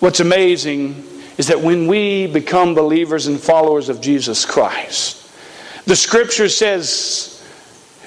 what's 0.00 0.20
amazing 0.20 1.04
is 1.38 1.46
that 1.46 1.60
when 1.60 1.86
we 1.86 2.26
become 2.26 2.74
believers 2.74 3.28
and 3.28 3.40
followers 3.40 3.88
of 3.88 4.00
Jesus 4.00 4.44
Christ, 4.44 5.30
the 5.86 5.96
scripture 5.96 6.48
says, 6.48 7.42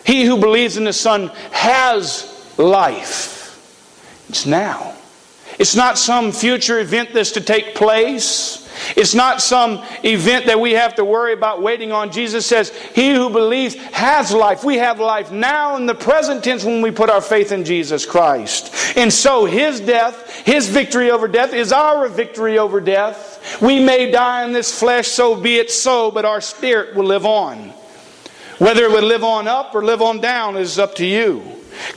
He 0.06 0.24
who 0.24 0.38
believes 0.38 0.78
in 0.78 0.84
the 0.84 0.94
Son 0.94 1.30
has 1.52 2.54
life. 2.58 3.41
It's 4.32 4.46
now. 4.46 4.96
It's 5.60 5.76
not 5.76 5.98
some 5.98 6.32
future 6.32 6.80
event 6.80 7.10
that's 7.14 7.32
to 7.32 7.42
take 7.42 7.76
place. 7.76 8.66
It's 8.96 9.14
not 9.14 9.42
some 9.42 9.84
event 10.06 10.46
that 10.46 10.58
we 10.58 10.72
have 10.72 10.96
to 10.96 11.04
worry 11.04 11.34
about 11.34 11.62
waiting 11.62 11.92
on. 11.92 12.14
Jesus 12.14 12.46
says, 12.46 12.70
He 12.96 13.14
who 13.14 13.30
believes 13.30 13.76
has 13.76 14.32
life. 14.32 14.64
We 14.64 14.78
have 14.78 15.02
life 15.02 15.34
now 15.34 15.76
in 15.76 15.86
the 15.86 15.94
present 15.94 16.46
tense 16.46 16.64
when 16.64 16.82
we 16.82 16.92
put 16.92 17.10
our 17.10 17.20
faith 17.20 17.52
in 17.52 17.66
Jesus 17.66 18.06
Christ. 18.06 18.74
And 18.96 19.12
so 19.12 19.44
His 19.44 19.82
death, 19.82 20.34
His 20.46 20.70
victory 20.70 21.12
over 21.12 21.28
death, 21.28 21.52
is 21.52 21.74
our 21.74 22.08
victory 22.08 22.58
over 22.58 22.80
death. 22.80 23.62
We 23.62 23.84
may 23.84 24.12
die 24.12 24.46
in 24.46 24.54
this 24.54 24.80
flesh, 24.80 25.10
so 25.10 25.36
be 25.36 25.58
it 25.58 25.70
so, 25.70 26.10
but 26.10 26.24
our 26.24 26.40
spirit 26.40 26.96
will 26.96 27.04
live 27.04 27.26
on. 27.26 27.74
Whether 28.60 28.86
it 28.86 28.92
would 28.92 29.04
live 29.04 29.26
on 29.26 29.50
up 29.50 29.76
or 29.76 29.84
live 29.84 30.02
on 30.02 30.22
down 30.22 30.56
is 30.56 30.80
up 30.80 30.96
to 30.96 31.06
you. 31.06 31.44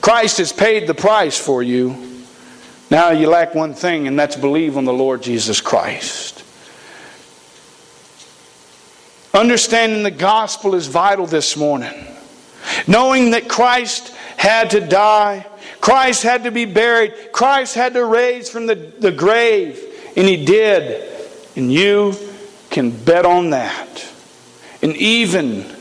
Christ 0.00 0.38
has 0.38 0.52
paid 0.52 0.88
the 0.88 0.94
price 0.94 1.38
for 1.38 1.62
you. 1.62 2.13
Now 2.90 3.10
you 3.10 3.28
lack 3.28 3.54
one 3.54 3.74
thing, 3.74 4.06
and 4.06 4.18
that's 4.18 4.36
believe 4.36 4.76
on 4.76 4.84
the 4.84 4.92
Lord 4.92 5.22
Jesus 5.22 5.60
Christ. 5.60 6.44
Understanding 9.32 10.02
the 10.04 10.10
gospel 10.10 10.74
is 10.74 10.86
vital 10.86 11.26
this 11.26 11.56
morning. 11.56 12.06
Knowing 12.86 13.30
that 13.30 13.48
Christ 13.48 14.14
had 14.36 14.70
to 14.70 14.80
die, 14.80 15.46
Christ 15.80 16.22
had 16.22 16.44
to 16.44 16.50
be 16.50 16.66
buried, 16.66 17.32
Christ 17.32 17.74
had 17.74 17.94
to 17.94 18.04
raise 18.04 18.48
from 18.48 18.66
the, 18.66 18.74
the 18.74 19.12
grave, 19.12 19.82
and 20.16 20.28
He 20.28 20.44
did. 20.44 21.10
And 21.56 21.72
you 21.72 22.14
can 22.70 22.90
bet 22.90 23.26
on 23.26 23.50
that. 23.50 24.06
And 24.82 24.96
even 24.96 25.73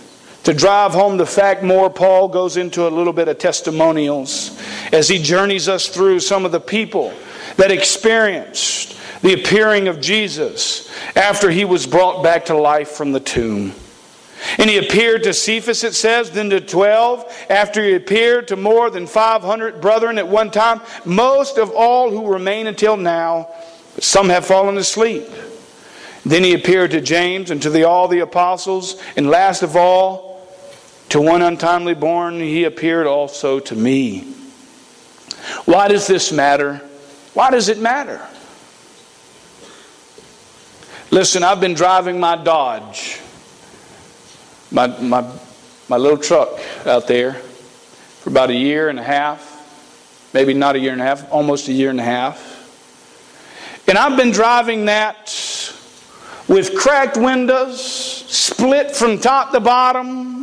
to 0.44 0.54
drive 0.54 0.92
home 0.92 1.18
the 1.18 1.26
fact 1.26 1.64
more, 1.64 1.90
Paul 1.90 2.28
goes 2.28 2.58
into 2.58 2.88
a 2.88 2.90
little 2.90 3.14
bit 3.14 3.28
of 3.28 3.38
testimonials 3.38 4.60
as 4.92 5.08
he 5.08 5.22
journeys 5.22 5.70
us 5.70 5.88
through 5.88 6.20
some 6.20 6.46
of 6.46 6.52
the 6.52 6.60
people 6.60 7.14
that 7.58 7.72
experienced 7.72 9.00
the 9.22 9.34
appearing 9.34 9.88
of 9.88 10.02
Jesus 10.02 10.92
after 11.16 11.50
he 11.50 11.64
was 11.64 11.88
brought 11.88 12.24
back 12.24 12.46
to 12.46 12.58
life 12.58 12.90
from 12.90 13.14
the 13.14 13.22
tomb. 13.22 13.74
And 14.58 14.70
he 14.70 14.78
appeared 14.78 15.24
to 15.24 15.34
Cephas, 15.34 15.86
it 15.86 15.94
says, 15.94 16.32
then 16.32 16.50
to 16.50 16.60
12, 16.60 17.46
after 17.50 17.82
he 17.82 17.94
appeared 17.94 18.50
to 18.50 18.58
more 18.58 18.90
than 18.90 19.08
500 19.08 19.80
brethren 19.80 20.18
at 20.18 20.28
one 20.28 20.52
time, 20.52 20.82
most 21.06 21.58
of 21.58 21.72
all 21.72 22.12
who 22.12 22.28
remain 22.28 22.68
until 22.68 22.98
now, 22.98 23.48
but 23.96 24.04
some 24.04 24.28
have 24.28 24.46
fallen 24.46 24.78
asleep. 24.78 25.30
Then 26.26 26.44
he 26.44 26.54
appeared 26.54 26.92
to 26.92 27.00
James 27.00 27.52
and 27.52 27.62
to 27.62 27.70
the, 27.70 27.86
all 27.86 28.10
the 28.10 28.20
apostles, 28.20 29.02
and 29.16 29.30
last 29.30 29.64
of 29.64 29.78
all, 29.78 30.33
to 31.14 31.22
one 31.22 31.44
untimely 31.44 31.94
born, 31.94 32.40
he 32.40 32.64
appeared 32.64 33.06
also 33.06 33.60
to 33.60 33.76
me. 33.76 34.22
Why 35.66 35.88
does 35.88 36.08
this 36.08 36.32
matter? 36.32 36.78
Why 37.36 37.52
does 37.52 37.70
it 37.70 37.78
matter? 37.78 38.20
Listen, 41.12 41.44
I've 41.44 41.62
been 41.62 41.76
driving 41.76 42.20
my 42.20 42.36
Dodge, 42.36 43.20
my, 44.72 44.88
my, 45.02 45.24
my 45.88 45.98
little 45.98 46.18
truck 46.18 46.60
out 46.88 47.08
there, 47.08 47.34
for 47.34 48.32
about 48.32 48.50
a 48.50 48.56
year 48.56 48.90
and 48.90 48.98
a 48.98 49.04
half, 49.04 50.32
maybe 50.34 50.56
not 50.56 50.76
a 50.76 50.80
year 50.80 50.94
and 50.94 51.02
a 51.02 51.06
half, 51.06 51.32
almost 51.32 51.68
a 51.68 51.74
year 51.74 51.92
and 51.92 52.00
a 52.00 52.04
half. 52.04 53.84
And 53.88 54.00
I've 54.00 54.18
been 54.18 54.32
driving 54.32 54.86
that 54.86 55.28
with 56.48 56.76
cracked 56.76 57.18
windows, 57.18 57.86
split 57.86 58.96
from 58.96 59.20
top 59.20 59.52
to 59.52 59.60
bottom, 59.60 60.43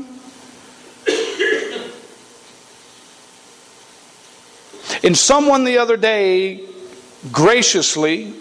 And 5.02 5.16
someone 5.16 5.64
the 5.64 5.78
other 5.78 5.96
day 5.96 6.60
graciously 7.32 8.34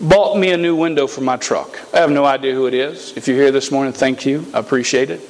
bought 0.00 0.36
me 0.36 0.50
a 0.50 0.56
new 0.56 0.74
window 0.74 1.06
for 1.06 1.20
my 1.20 1.36
truck. 1.36 1.78
I 1.92 1.98
have 1.98 2.10
no 2.10 2.24
idea 2.24 2.54
who 2.54 2.66
it 2.66 2.74
is. 2.74 3.16
If 3.16 3.28
you're 3.28 3.36
here 3.36 3.50
this 3.50 3.70
morning, 3.70 3.92
thank 3.92 4.24
you. 4.24 4.46
I 4.54 4.58
appreciate 4.58 5.10
it. 5.10 5.20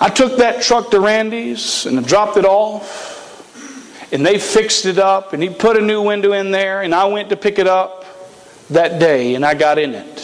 I 0.00 0.08
took 0.08 0.38
that 0.38 0.62
truck 0.62 0.90
to 0.90 1.00
Randy's 1.00 1.86
and 1.86 1.98
I 1.98 2.02
dropped 2.02 2.36
it 2.36 2.44
off. 2.44 3.12
And 4.12 4.24
they 4.24 4.38
fixed 4.38 4.86
it 4.86 4.98
up 4.98 5.32
and 5.32 5.42
he 5.42 5.48
put 5.48 5.76
a 5.76 5.80
new 5.80 6.02
window 6.02 6.32
in 6.32 6.50
there 6.50 6.82
and 6.82 6.94
I 6.94 7.06
went 7.06 7.30
to 7.30 7.36
pick 7.36 7.58
it 7.58 7.66
up 7.66 8.04
that 8.70 9.00
day 9.00 9.34
and 9.34 9.44
I 9.44 9.54
got 9.54 9.78
in 9.78 9.94
it. 9.94 10.23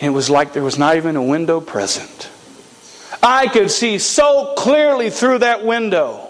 It 0.00 0.10
was 0.10 0.28
like 0.28 0.52
there 0.52 0.62
was 0.62 0.78
not 0.78 0.96
even 0.96 1.16
a 1.16 1.22
window 1.22 1.60
present. 1.60 2.30
I 3.22 3.46
could 3.46 3.70
see 3.70 3.98
so 3.98 4.54
clearly 4.56 5.08
through 5.10 5.38
that 5.38 5.64
window. 5.64 6.28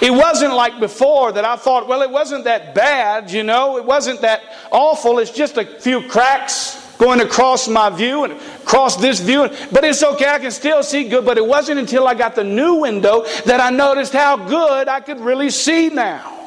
It 0.00 0.12
wasn't 0.12 0.54
like 0.54 0.78
before 0.78 1.32
that 1.32 1.44
I 1.44 1.56
thought, 1.56 1.88
well, 1.88 2.02
it 2.02 2.10
wasn't 2.10 2.44
that 2.44 2.74
bad, 2.74 3.30
you 3.30 3.42
know, 3.42 3.78
it 3.78 3.84
wasn't 3.84 4.20
that 4.20 4.42
awful. 4.70 5.18
It's 5.18 5.30
just 5.30 5.56
a 5.56 5.64
few 5.64 6.06
cracks 6.06 6.76
going 6.98 7.20
across 7.20 7.66
my 7.66 7.90
view 7.90 8.24
and 8.24 8.34
across 8.34 8.96
this 8.96 9.20
view. 9.20 9.48
But 9.72 9.84
it's 9.84 10.02
okay, 10.02 10.28
I 10.28 10.38
can 10.38 10.50
still 10.50 10.82
see 10.82 11.08
good. 11.08 11.24
But 11.24 11.38
it 11.38 11.46
wasn't 11.46 11.80
until 11.80 12.06
I 12.06 12.14
got 12.14 12.34
the 12.34 12.44
new 12.44 12.74
window 12.74 13.24
that 13.46 13.60
I 13.60 13.70
noticed 13.70 14.12
how 14.12 14.36
good 14.36 14.88
I 14.88 15.00
could 15.00 15.20
really 15.20 15.50
see 15.50 15.88
now. 15.88 16.37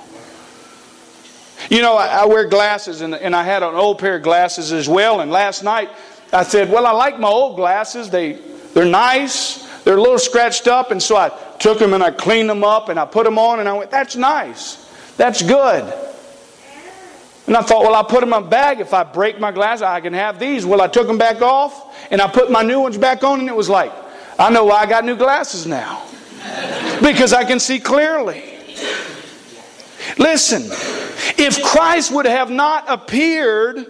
You 1.72 1.82
know, 1.82 1.96
I, 1.96 2.08
I 2.08 2.26
wear 2.26 2.44
glasses 2.50 3.00
and, 3.00 3.16
and 3.16 3.34
I 3.34 3.44
had 3.44 3.64
an 3.64 3.76
old 3.76 3.98
pair 3.98 4.18
of 4.18 4.24
glasses 4.24 4.74
as 4.74 4.90
well. 4.90 5.22
And 5.22 5.32
last 5.32 5.64
night 5.64 5.90
I 6.34 6.44
said, 6.44 6.70
well, 6.70 6.86
I 6.86 6.92
like 6.92 7.18
my 7.18 7.30
old 7.30 7.56
glasses. 7.56 8.10
They, 8.10 8.34
they're 8.74 8.84
nice. 8.84 9.66
They're 9.84 9.96
a 9.96 10.02
little 10.02 10.20
scratched 10.20 10.68
up. 10.68 10.92
And 10.92 11.02
so 11.02 11.16
I 11.16 11.30
took 11.60 11.80
them 11.80 11.94
and 11.94 12.04
I 12.04 12.12
cleaned 12.12 12.50
them 12.50 12.66
up 12.66 12.90
and 12.90 13.00
I 13.00 13.06
put 13.06 13.24
them 13.24 13.40
on 13.40 13.62
and 13.62 13.70
I 13.70 13.74
went, 13.74 13.90
that's 13.90 14.18
nice. 14.18 14.86
That's 15.16 15.42
good. 15.42 15.94
And 17.48 17.56
I 17.56 17.62
thought, 17.62 17.84
well, 17.84 17.96
I'll 17.96 18.04
put 18.04 18.20
them 18.20 18.34
in 18.34 18.44
my 18.44 18.50
bag. 18.50 18.82
If 18.82 18.94
I 18.94 19.06
break 19.06 19.40
my 19.40 19.54
glasses, 19.54 19.84
I 19.84 20.02
can 20.02 20.12
have 20.12 20.40
these. 20.40 20.66
Well, 20.66 20.82
I 20.82 20.90
took 20.90 21.08
them 21.08 21.18
back 21.18 21.42
off 21.42 21.96
and 22.12 22.20
I 22.22 22.28
put 22.30 22.52
my 22.52 22.64
new 22.64 22.82
ones 22.82 22.98
back 22.98 23.24
on 23.24 23.40
and 23.40 23.48
it 23.48 23.56
was 23.56 23.70
like, 23.70 23.94
I 24.38 24.50
know 24.50 24.66
why 24.66 24.82
I 24.82 24.88
got 24.88 25.06
new 25.06 25.16
glasses 25.16 25.66
now. 25.66 26.06
because 27.02 27.32
I 27.32 27.46
can 27.46 27.62
see 27.62 27.80
clearly. 27.80 28.44
Listen, 30.18 30.70
if 31.38 31.62
Christ 31.64 32.12
would 32.12 32.26
have 32.26 32.50
not 32.50 32.86
appeared 32.88 33.86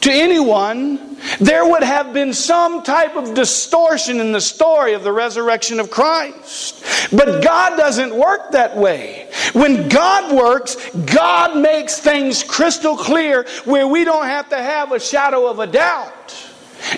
to 0.00 0.10
anyone, 0.10 1.18
there 1.40 1.68
would 1.68 1.82
have 1.82 2.14
been 2.14 2.32
some 2.32 2.82
type 2.82 3.16
of 3.16 3.34
distortion 3.34 4.20
in 4.20 4.32
the 4.32 4.40
story 4.40 4.94
of 4.94 5.04
the 5.04 5.12
resurrection 5.12 5.78
of 5.78 5.90
Christ. 5.90 6.84
But 7.12 7.42
God 7.42 7.76
doesn't 7.76 8.14
work 8.14 8.52
that 8.52 8.76
way. 8.76 9.28
When 9.52 9.88
God 9.88 10.34
works, 10.34 10.76
God 10.94 11.58
makes 11.58 11.98
things 11.98 12.42
crystal 12.42 12.96
clear 12.96 13.46
where 13.64 13.86
we 13.86 14.04
don't 14.04 14.26
have 14.26 14.48
to 14.50 14.56
have 14.56 14.92
a 14.92 15.00
shadow 15.00 15.46
of 15.46 15.58
a 15.58 15.66
doubt. 15.66 16.46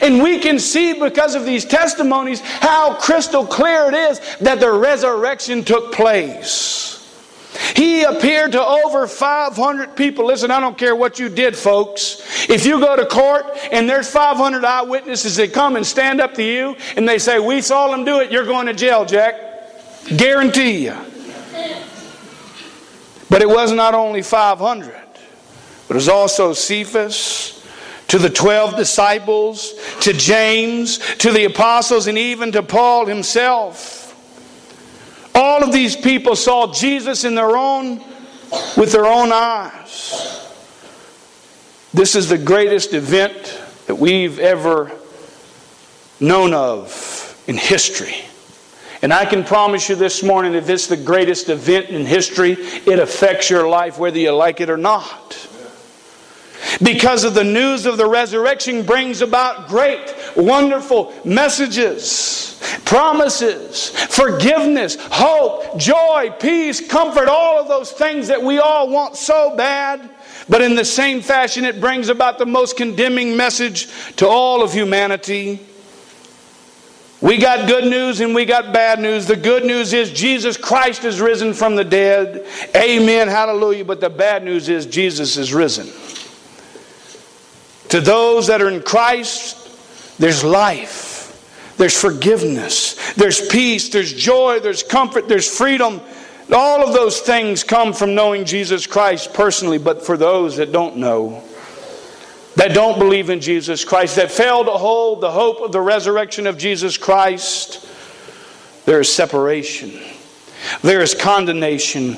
And 0.00 0.22
we 0.22 0.38
can 0.38 0.61
see 0.61 0.92
because 1.00 1.35
of 1.35 1.44
these 1.44 1.64
testimonies 1.64 2.40
how 2.40 2.94
crystal 2.94 3.44
clear 3.44 3.88
it 3.88 3.94
is 3.94 4.20
that 4.40 4.61
the 4.61 4.70
resurrection 4.70 5.64
took 5.64 5.92
place. 5.92 6.91
He 7.77 8.03
appeared 8.03 8.53
to 8.53 8.65
over 8.65 9.07
500 9.07 9.95
people. 9.95 10.27
Listen, 10.27 10.51
I 10.51 10.61
don't 10.61 10.79
care 10.79 10.97
what 10.97 11.19
you 11.19 11.29
did, 11.29 11.57
folks. 11.57 12.49
If 12.49 12.65
you 12.65 12.81
go 12.81 12.97
to 12.97 13.05
court 13.05 13.45
and 13.71 13.88
there's 13.88 14.11
500 14.11 14.65
eyewitnesses 14.65 15.37
that 15.37 15.53
come 15.53 15.77
and 15.77 15.87
stand 15.87 16.21
up 16.21 16.35
to 16.35 16.43
you 16.43 16.77
and 16.97 17.07
they 17.07 17.19
say, 17.19 17.38
We 17.38 17.61
saw 17.61 17.93
him 17.93 18.05
do 18.05 18.21
it, 18.21 18.33
you're 18.33 18.47
going 18.47 18.67
to 18.67 18.75
jail, 18.75 19.05
Jack. 19.05 19.35
Guarantee 20.17 20.85
you. 20.85 20.97
But 23.29 23.43
it 23.43 23.49
was 23.49 23.73
not 23.73 23.95
only 23.95 24.23
500, 24.23 24.93
but 25.88 25.91
it 25.91 25.95
was 25.95 26.09
also 26.09 26.53
Cephas, 26.53 27.67
to 28.09 28.19
the 28.19 28.29
12 28.29 28.77
disciples, 28.77 29.73
to 30.01 30.12
James, 30.12 30.99
to 31.17 31.31
the 31.31 31.45
apostles, 31.45 32.07
and 32.07 32.19
even 32.19 32.53
to 32.53 32.62
Paul 32.62 33.07
himself. 33.07 34.02
All 35.35 35.62
of 35.62 35.73
these 35.73 35.97
people 35.97 36.37
saw 36.37 36.73
Jesus 36.73 37.25
in 37.25 37.35
their 37.35 37.57
own 37.57 37.99
with 38.77 38.92
their 38.92 39.07
own 39.07 39.33
eyes. 39.33 40.38
This 41.95 42.14
is 42.14 42.29
the 42.29 42.38
greatest 42.38 42.92
event 42.92 43.61
that 43.87 43.95
we've 43.95 44.38
ever 44.38 44.92
known 46.21 46.53
of 46.53 47.42
in 47.47 47.57
history. 47.57 48.16
And 49.01 49.12
I 49.12 49.25
can 49.25 49.42
promise 49.42 49.88
you 49.88 49.97
this 49.97 50.23
morning 50.23 50.55
if 50.55 50.68
it's 50.68 50.87
the 50.87 50.97
greatest 50.97 51.49
event 51.49 51.87
in 51.88 52.07
history, 52.07 52.53
it 52.53 52.99
affects 52.99 53.51
your 53.51 53.68
life 53.68 53.99
whether 53.99 54.18
you 54.18 54.33
like 54.33 54.61
it 54.61 54.71
or 54.71 54.77
not 54.77 55.49
because 56.81 57.25
of 57.25 57.35
the 57.35 57.45
news 57.45 57.87
of 57.87 57.97
the 57.97 58.07
resurrection 58.07 58.83
brings 58.85 59.21
about 59.21 59.68
great, 59.68 60.14
wonderful 60.37 61.12
messages, 61.25 62.41
promises, 62.92 63.88
forgiveness, 63.88 64.98
hope, 65.00 65.78
joy, 65.78 66.28
peace, 66.38 66.87
comfort, 66.87 67.26
all 67.26 67.59
of 67.59 67.66
those 67.66 67.90
things 67.90 68.28
that 68.28 68.42
we 68.42 68.59
all 68.59 68.90
want 68.90 69.16
so 69.16 69.57
bad. 69.57 70.11
But 70.46 70.61
in 70.61 70.74
the 70.74 70.85
same 70.85 71.22
fashion, 71.22 71.64
it 71.64 71.81
brings 71.81 72.11
about 72.11 72.37
the 72.37 72.44
most 72.44 72.76
condemning 72.76 73.35
message 73.35 73.88
to 74.16 74.28
all 74.28 74.62
of 74.62 74.74
humanity. 74.74 75.59
We 77.22 77.38
got 77.38 77.66
good 77.66 77.85
news 77.85 78.20
and 78.20 78.35
we 78.35 78.44
got 78.44 78.74
bad 78.74 79.00
news. 79.00 79.24
The 79.24 79.37
good 79.37 79.64
news 79.64 79.94
is 79.94 80.11
Jesus 80.11 80.59
Christ 80.59 81.05
is 81.05 81.18
risen 81.18 81.55
from 81.55 81.76
the 81.76 81.85
dead. 81.85 82.46
Amen. 82.76 83.26
Hallelujah. 83.26 83.87
But 83.87 84.02
the 84.02 84.11
bad 84.11 84.44
news 84.44 84.68
is 84.68 84.85
Jesus 84.85 85.38
is 85.38 85.55
risen. 85.55 85.87
To 87.88 88.02
those 88.02 88.48
that 88.48 88.61
are 88.61 88.68
in 88.68 88.83
Christ, 88.83 90.18
there's 90.18 90.44
life, 90.44 91.12
there's 91.76 91.98
forgiveness, 91.98 93.14
there's 93.14 93.46
peace, 93.48 93.88
there's 93.88 94.12
joy, 94.12 94.61
there's 94.61 94.82
comfort, 94.82 95.28
there's 95.28 95.48
freedom. 95.48 96.00
All 96.52 96.87
of 96.87 96.92
those 96.92 97.20
things 97.20 97.64
come 97.64 97.92
from 97.92 98.14
knowing 98.14 98.44
Jesus 98.44 98.87
Christ 98.87 99.32
personally, 99.32 99.78
but 99.78 100.04
for 100.04 100.16
those 100.16 100.56
that 100.56 100.70
don't 100.70 100.96
know, 100.96 101.42
that 102.56 102.74
don't 102.74 102.98
believe 102.98 103.30
in 103.30 103.40
Jesus 103.40 103.85
Christ, 103.85 104.16
that 104.16 104.30
fail 104.30 104.64
to 104.64 104.72
hold 104.72 105.20
the 105.22 105.30
hope 105.30 105.61
of 105.61 105.72
the 105.72 105.80
resurrection 105.80 106.46
of 106.46 106.58
Jesus 106.58 106.98
Christ, 106.98 107.88
there 108.85 109.00
is 109.00 109.12
separation, 109.12 109.98
there 110.82 111.00
is 111.00 111.14
condemnation, 111.14 112.16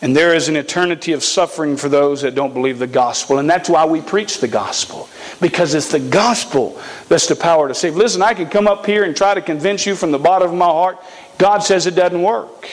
and 0.00 0.14
there 0.14 0.34
is 0.34 0.48
an 0.48 0.56
eternity 0.56 1.12
of 1.12 1.24
suffering 1.24 1.76
for 1.76 1.88
those 1.88 2.22
that 2.22 2.34
don't 2.34 2.54
believe 2.54 2.78
the 2.78 2.86
gospel. 2.86 3.38
And 3.38 3.50
that's 3.50 3.68
why 3.68 3.84
we 3.84 4.00
preach 4.00 4.38
the 4.38 4.46
gospel. 4.46 5.08
Because 5.40 5.74
it's 5.74 5.90
the 5.90 5.98
gospel 5.98 6.80
that's 7.08 7.26
the 7.26 7.34
power 7.34 7.66
to 7.66 7.74
save. 7.74 7.96
Listen, 7.96 8.22
I 8.22 8.34
can 8.34 8.48
come 8.48 8.68
up 8.68 8.86
here 8.86 9.02
and 9.04 9.16
try 9.16 9.34
to 9.34 9.42
convince 9.42 9.86
you 9.86 9.96
from 9.96 10.12
the 10.12 10.18
bottom 10.18 10.50
of 10.50 10.56
my 10.56 10.66
heart. 10.66 10.98
God 11.36 11.58
says 11.58 11.86
it 11.86 11.96
doesn't 11.96 12.22
work. 12.22 12.68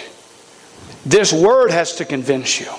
This 1.06 1.34
word 1.34 1.72
has 1.72 1.96
to 1.96 2.06
convince 2.06 2.60
you. 2.60 2.72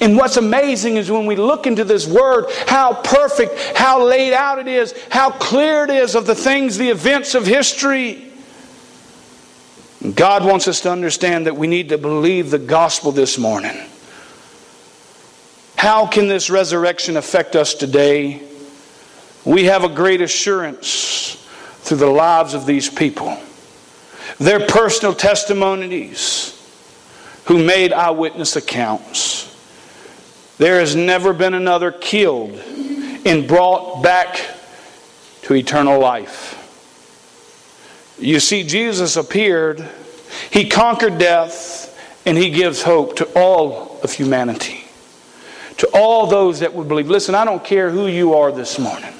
And 0.00 0.16
what's 0.16 0.36
amazing 0.36 0.96
is 0.96 1.10
when 1.10 1.26
we 1.26 1.36
look 1.36 1.66
into 1.66 1.84
this 1.84 2.06
word, 2.06 2.46
how 2.66 2.94
perfect, 2.94 3.58
how 3.76 4.02
laid 4.02 4.32
out 4.32 4.58
it 4.58 4.68
is, 4.68 4.94
how 5.10 5.30
clear 5.30 5.84
it 5.84 5.90
is 5.90 6.14
of 6.14 6.26
the 6.26 6.34
things, 6.34 6.76
the 6.76 6.88
events 6.90 7.34
of 7.34 7.46
history. 7.46 8.25
God 10.14 10.44
wants 10.44 10.68
us 10.68 10.82
to 10.82 10.90
understand 10.90 11.46
that 11.46 11.56
we 11.56 11.66
need 11.66 11.88
to 11.88 11.98
believe 11.98 12.50
the 12.50 12.58
gospel 12.58 13.12
this 13.12 13.38
morning. 13.38 13.76
How 15.76 16.06
can 16.06 16.28
this 16.28 16.50
resurrection 16.50 17.16
affect 17.16 17.56
us 17.56 17.74
today? 17.74 18.42
We 19.44 19.64
have 19.64 19.84
a 19.84 19.88
great 19.88 20.20
assurance 20.20 21.36
through 21.80 21.98
the 21.98 22.06
lives 22.06 22.54
of 22.54 22.66
these 22.66 22.90
people, 22.90 23.38
their 24.38 24.66
personal 24.66 25.14
testimonies, 25.14 26.52
who 27.46 27.64
made 27.64 27.92
eyewitness 27.92 28.56
accounts. 28.56 29.44
There 30.58 30.80
has 30.80 30.96
never 30.96 31.32
been 31.32 31.54
another 31.54 31.92
killed 31.92 32.54
and 33.24 33.46
brought 33.46 34.02
back 34.02 34.40
to 35.42 35.54
eternal 35.54 36.00
life. 36.00 36.65
You 38.18 38.40
see, 38.40 38.64
Jesus 38.64 39.16
appeared, 39.16 39.86
He 40.50 40.68
conquered 40.68 41.18
death, 41.18 41.92
and 42.24 42.36
He 42.36 42.50
gives 42.50 42.82
hope 42.82 43.16
to 43.16 43.26
all 43.38 44.00
of 44.02 44.12
humanity. 44.12 44.84
To 45.78 45.88
all 45.92 46.26
those 46.26 46.60
that 46.60 46.72
would 46.72 46.88
believe. 46.88 47.08
Listen, 47.08 47.34
I 47.34 47.44
don't 47.44 47.62
care 47.62 47.90
who 47.90 48.06
you 48.06 48.34
are 48.34 48.50
this 48.50 48.78
morning. 48.78 49.12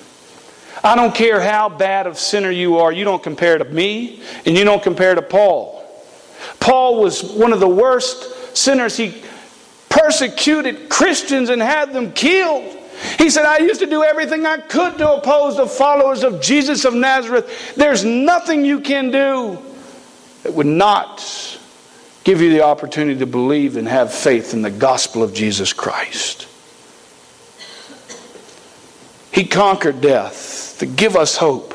I 0.83 0.95
don't 0.95 1.15
care 1.15 1.41
how 1.41 1.69
bad 1.69 2.07
of 2.07 2.19
sinner 2.19 2.51
you 2.51 2.79
are. 2.79 2.93
You 2.93 3.05
don't 3.05 3.23
compare 3.23 3.59
to 3.59 3.65
me, 3.65 4.23
and 4.47 4.57
you 4.57 4.65
don't 4.65 4.83
compare 4.83 5.15
to 5.15 5.23
Paul. 5.23 5.85
Paul 6.61 7.03
was 7.03 7.23
one 7.23 7.53
of 7.53 7.61
the 7.61 7.69
worst 7.69 8.57
sinners. 8.57 8.97
He 8.97 9.23
persecuted 9.89 10.89
Christians 10.89 11.51
and 11.51 11.61
had 11.61 11.93
them 11.93 12.13
killed. 12.13 12.77
He 13.19 13.31
said, 13.31 13.45
I 13.45 13.59
used 13.59 13.81
to 13.81 13.87
do 13.87 14.03
everything 14.03 14.47
I 14.47 14.59
could 14.59 14.99
to 14.99 15.15
oppose 15.15 15.57
the 15.57 15.67
followers 15.67 16.23
of 16.23 16.41
Jesus 16.41 16.85
of 16.85 16.95
Nazareth. 16.95 17.75
There's 17.75 18.05
nothing 18.05 18.65
you 18.65 18.81
can 18.81 19.11
do 19.11 19.59
that 20.43 20.55
would 20.55 20.67
not 20.67 21.21
give 22.25 22.41
you 22.41 22.51
the 22.51 22.63
opportunity 22.63 23.19
to 23.19 23.27
believe 23.27 23.77
and 23.77 23.87
have 23.87 24.13
faith 24.13 24.53
in 24.53 24.63
the 24.63 24.71
gospel 24.71 25.23
of 25.23 25.33
Jesus 25.35 25.73
Christ. 25.73 26.49
He 29.33 29.45
conquered 29.45 30.01
death 30.01 30.77
to 30.79 30.87
give 30.87 31.15
us 31.15 31.37
hope. 31.37 31.75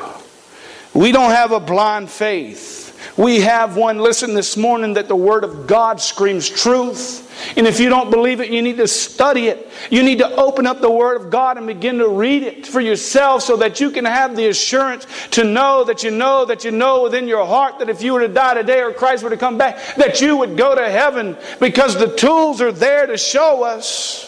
We 0.94 1.12
don't 1.12 1.32
have 1.32 1.52
a 1.52 1.60
blind 1.60 2.10
faith. 2.10 2.81
We 3.18 3.42
have 3.42 3.76
one, 3.76 4.00
listen, 4.00 4.34
this 4.34 4.56
morning 4.56 4.94
that 4.94 5.10
the 5.10 5.16
Word 5.16 5.44
of 5.44 5.68
God 5.68 6.00
screams 6.00 6.50
truth. 6.50 7.28
And 7.58 7.68
if 7.68 7.80
you 7.80 7.90
don't 7.90 8.10
believe 8.10 8.40
it, 8.40 8.52
you 8.52 8.62
need 8.62 8.78
to 8.78 8.88
study 8.88 9.48
it. 9.48 9.70
You 9.90 10.02
need 10.02 10.20
to 10.20 10.36
open 10.36 10.66
up 10.66 10.80
the 10.80 10.90
Word 10.90 11.20
of 11.20 11.30
God 11.30 11.58
and 11.58 11.68
begin 11.68 11.98
to 11.98 12.08
read 12.08 12.44
it 12.44 12.66
for 12.66 12.80
yourself 12.80 13.44
so 13.44 13.58
that 13.58 13.82
you 13.82 13.92
can 13.92 14.06
have 14.06 14.36
the 14.36 14.48
assurance 14.48 15.08
to 15.32 15.44
know 15.44 15.84
that 15.84 16.04
you 16.04 16.12
know 16.12 16.46
that 16.46 16.64
you 16.64 16.72
know 16.72 17.04
within 17.04 17.28
your 17.28 17.46
heart 17.46 17.80
that 17.80 17.90
if 17.90 18.02
you 18.02 18.14
were 18.14 18.22
to 18.22 18.28
die 18.30 18.54
today 18.54 18.82
or 18.82 18.94
Christ 18.94 19.24
were 19.24 19.30
to 19.30 19.38
come 19.38 19.58
back, 19.58 19.96
that 19.96 20.22
you 20.22 20.38
would 20.38 20.56
go 20.56 20.74
to 20.74 20.90
heaven 20.90 21.36
because 21.60 21.96
the 21.96 22.16
tools 22.16 22.62
are 22.62 22.72
there 22.72 23.08
to 23.08 23.18
show 23.18 23.64
us. 23.64 24.28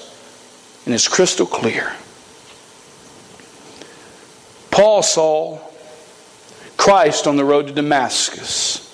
And 0.86 0.94
it's 0.94 1.08
crystal 1.08 1.46
clear. 1.46 1.94
Paul 4.72 5.04
saw 5.04 5.60
Christ 6.84 7.28
on 7.28 7.38
the 7.38 7.46
road 7.46 7.68
to 7.68 7.74
Damascus. 7.74 8.94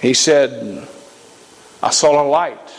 He 0.00 0.14
said, 0.14 0.88
I 1.82 1.90
saw 1.90 2.22
a 2.22 2.26
light 2.26 2.74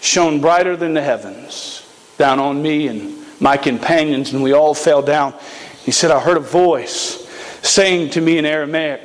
shone 0.00 0.40
brighter 0.40 0.76
than 0.76 0.94
the 0.94 1.02
heavens 1.02 1.84
down 2.16 2.38
on 2.38 2.62
me 2.62 2.86
and 2.86 3.26
my 3.40 3.56
companions, 3.56 4.32
and 4.32 4.40
we 4.40 4.52
all 4.52 4.72
fell 4.72 5.02
down. 5.02 5.34
He 5.82 5.90
said, 5.90 6.12
I 6.12 6.20
heard 6.20 6.36
a 6.36 6.40
voice 6.40 7.28
saying 7.60 8.10
to 8.10 8.20
me 8.20 8.38
in 8.38 8.46
Aramaic, 8.46 9.00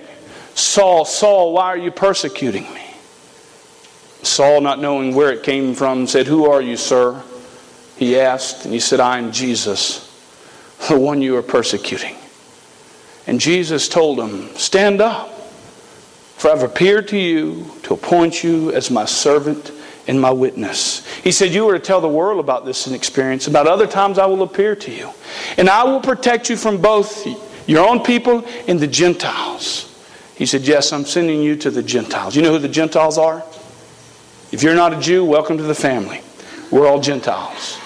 Saul, 0.53 1.05
Saul, 1.05 1.53
why 1.53 1.65
are 1.65 1.77
you 1.77 1.89
persecuting 1.89 2.71
me? 2.71 2.85
Saul, 4.21 4.61
not 4.61 4.79
knowing 4.79 5.15
where 5.15 5.31
it 5.31 5.41
came 5.41 5.73
from, 5.73 6.05
said, 6.05 6.27
Who 6.27 6.45
are 6.45 6.61
you, 6.61 6.77
sir? 6.77 7.19
He 7.95 8.19
asked, 8.19 8.65
and 8.65 8.75
he 8.75 8.79
said, 8.79 8.99
I 8.99 9.17
am 9.17 9.31
Jesus, 9.31 10.03
the 10.87 10.99
one 10.99 11.23
you 11.23 11.35
are 11.35 11.41
persecuting. 11.41 12.15
And 13.27 13.41
Jesus 13.41 13.89
told 13.89 14.19
him, 14.19 14.55
Stand 14.55 15.01
up, 15.01 15.29
for 16.37 16.49
I've 16.49 16.63
appeared 16.63 17.09
to 17.09 17.17
you 17.17 17.69
to 17.83 17.93
appoint 17.93 18.43
you 18.43 18.71
as 18.71 18.89
my 18.89 19.05
servant 19.05 19.71
and 20.07 20.19
my 20.19 20.31
witness. 20.31 21.05
He 21.17 21.33
said, 21.33 21.53
You 21.53 21.67
are 21.69 21.73
to 21.73 21.79
tell 21.79 21.99
the 21.99 22.07
world 22.07 22.39
about 22.39 22.65
this 22.65 22.87
experience. 22.87 23.47
About 23.47 23.67
other 23.67 23.85
times 23.85 24.17
I 24.17 24.25
will 24.25 24.43
appear 24.43 24.75
to 24.77 24.91
you. 24.91 25.11
And 25.57 25.69
I 25.69 25.83
will 25.83 25.99
protect 25.99 26.49
you 26.49 26.55
from 26.55 26.81
both 26.81 27.27
your 27.67 27.87
own 27.87 28.01
people 28.01 28.45
and 28.67 28.79
the 28.79 28.87
Gentiles. 28.87 29.83
He 30.35 30.45
said, 30.45 30.61
Yes, 30.61 30.93
I'm 30.93 31.03
sending 31.03 31.41
you 31.41 31.57
to 31.57 31.69
the 31.69 31.83
Gentiles. 31.83 32.35
You 32.35 32.41
know 32.41 32.51
who 32.51 32.59
the 32.59 32.69
Gentiles 32.69 33.17
are? 33.17 33.43
If 34.53 34.63
you're 34.63 34.75
not 34.75 34.93
a 34.93 34.99
Jew, 35.01 35.25
welcome 35.25 35.57
to 35.57 35.63
the 35.63 35.75
family. 35.75 36.21
We're 36.71 36.87
all 36.87 37.01
Gentiles. 37.01 37.77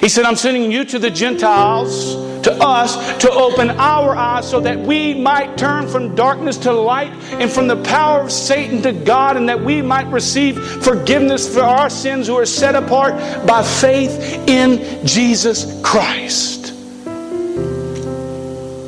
He 0.00 0.08
said, 0.08 0.24
I'm 0.24 0.36
sending 0.36 0.72
you 0.72 0.84
to 0.86 0.98
the 0.98 1.10
Gentiles, 1.10 2.14
to 2.42 2.52
us, 2.52 3.18
to 3.18 3.30
open 3.30 3.70
our 3.70 4.14
eyes 4.16 4.48
so 4.48 4.60
that 4.60 4.78
we 4.78 5.14
might 5.14 5.56
turn 5.56 5.88
from 5.88 6.14
darkness 6.14 6.56
to 6.58 6.72
light 6.72 7.12
and 7.32 7.50
from 7.50 7.68
the 7.68 7.82
power 7.82 8.20
of 8.20 8.32
Satan 8.32 8.82
to 8.82 8.92
God, 8.92 9.36
and 9.36 9.48
that 9.48 9.60
we 9.60 9.82
might 9.82 10.06
receive 10.08 10.62
forgiveness 10.82 11.52
for 11.52 11.62
our 11.62 11.88
sins 11.90 12.26
who 12.26 12.36
are 12.36 12.46
set 12.46 12.74
apart 12.74 13.14
by 13.46 13.62
faith 13.62 14.48
in 14.48 15.06
Jesus 15.06 15.80
Christ. 15.82 16.72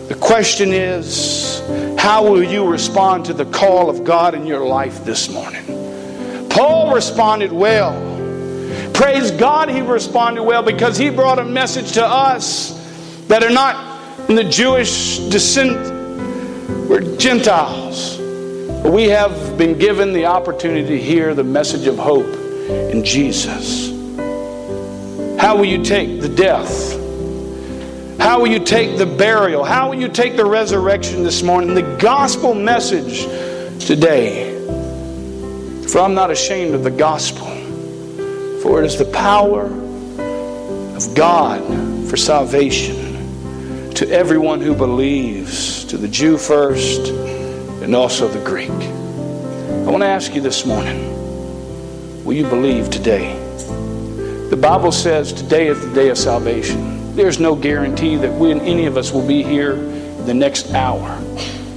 The 0.09 0.18
question 0.20 0.72
is, 0.72 1.62
how 1.99 2.24
will 2.24 2.42
you 2.42 2.66
respond 2.66 3.26
to 3.26 3.34
the 3.34 3.47
call 3.47 3.90
of 3.90 4.05
God 4.05 4.34
in 4.34 4.47
your 4.47 4.66
life 4.66 5.05
this 5.05 5.28
morning? 5.30 5.64
Paul 6.49 6.94
responded 6.94 7.53
well. 7.53 8.15
Praise 8.97 9.30
God, 9.30 9.68
he 9.68 9.82
responded 9.82 10.42
well 10.42 10.62
because 10.62 10.97
he 10.97 11.11
brought 11.11 11.38
a 11.38 11.44
message 11.44 11.92
to 11.92 12.05
us 12.05 12.72
that 13.28 13.44
are 13.44 13.51
not 13.51 14.30
in 14.30 14.36
the 14.36 14.44
Jewish 14.44 15.18
descent, 15.28 15.76
we're 16.88 17.18
Gentiles. 17.18 18.16
But 18.82 18.92
we 18.92 19.05
have 19.09 19.59
been 19.59 19.78
given 19.78 20.14
the 20.14 20.24
opportunity 20.24 20.88
to 20.88 20.99
hear 20.99 21.34
the 21.34 21.44
message 21.44 21.86
of 21.86 21.99
hope 21.99 22.26
in 22.90 23.05
Jesus. 23.05 23.90
How 25.38 25.59
will 25.59 25.66
you 25.66 25.84
take 25.84 26.22
the 26.22 26.30
death? 26.30 26.94
How 28.18 28.40
will 28.40 28.49
you 28.49 28.61
take 28.61 28.97
the 28.97 29.05
burial? 29.05 29.62
How 29.62 29.90
will 29.90 30.01
you 30.01 30.09
take 30.09 30.36
the 30.36 30.47
resurrection 30.47 31.22
this 31.22 31.42
morning? 31.42 31.74
The 31.74 31.99
gospel 31.99 32.55
message 32.55 33.24
today. 33.86 34.57
For 35.86 36.01
I'm 36.01 36.14
not 36.14 36.30
ashamed 36.30 36.74
of 36.74 36.82
the 36.82 36.90
gospel. 36.90 37.55
For 38.66 38.82
it 38.82 38.86
is 38.86 38.98
the 38.98 39.04
power 39.04 39.66
of 40.96 41.14
God 41.14 41.62
for 42.10 42.16
salvation 42.16 43.94
to 43.94 44.10
everyone 44.10 44.60
who 44.60 44.74
believes, 44.74 45.84
to 45.84 45.96
the 45.96 46.08
Jew 46.08 46.36
first 46.36 47.06
and 47.82 47.94
also 47.94 48.26
the 48.26 48.44
Greek. 48.44 48.70
I 48.70 49.88
want 49.88 50.02
to 50.02 50.08
ask 50.08 50.34
you 50.34 50.40
this 50.40 50.66
morning 50.66 52.24
will 52.24 52.32
you 52.32 52.42
believe 52.48 52.90
today? 52.90 53.38
The 54.50 54.58
Bible 54.60 54.90
says 54.90 55.32
today 55.32 55.68
is 55.68 55.80
the 55.80 55.94
day 55.94 56.08
of 56.08 56.18
salvation. 56.18 57.14
There's 57.14 57.38
no 57.38 57.54
guarantee 57.54 58.16
that 58.16 58.32
we, 58.32 58.50
any 58.50 58.86
of 58.86 58.96
us 58.96 59.12
will 59.12 59.26
be 59.26 59.44
here 59.44 59.76
the 59.76 60.34
next 60.34 60.74
hour, 60.74 61.16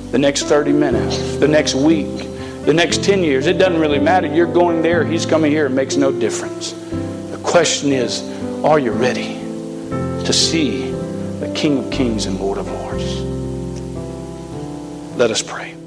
the 0.09 0.17
next 0.17 0.45
30 0.45 0.73
minutes, 0.73 1.37
the 1.37 1.47
next 1.47 1.75
week 1.75 2.28
the 2.65 2.73
next 2.73 3.03
10 3.03 3.23
years. 3.23 3.47
It 3.47 3.57
doesn't 3.57 3.79
really 3.79 3.99
matter. 3.99 4.27
You're 4.27 4.51
going 4.51 4.81
there, 4.81 5.05
he's 5.05 5.25
coming 5.25 5.51
here. 5.51 5.65
It 5.65 5.71
makes 5.71 5.95
no 5.95 6.11
difference. 6.11 6.73
The 6.73 7.39
question 7.43 7.91
is 7.91 8.21
are 8.63 8.79
you 8.79 8.91
ready 8.91 9.35
to 10.25 10.33
see 10.33 10.91
the 11.39 11.51
King 11.55 11.85
of 11.85 11.91
Kings 11.91 12.25
and 12.25 12.39
Lord 12.39 12.57
of 12.57 12.67
Lords? 12.67 13.21
Let 15.15 15.31
us 15.31 15.41
pray. 15.41 15.78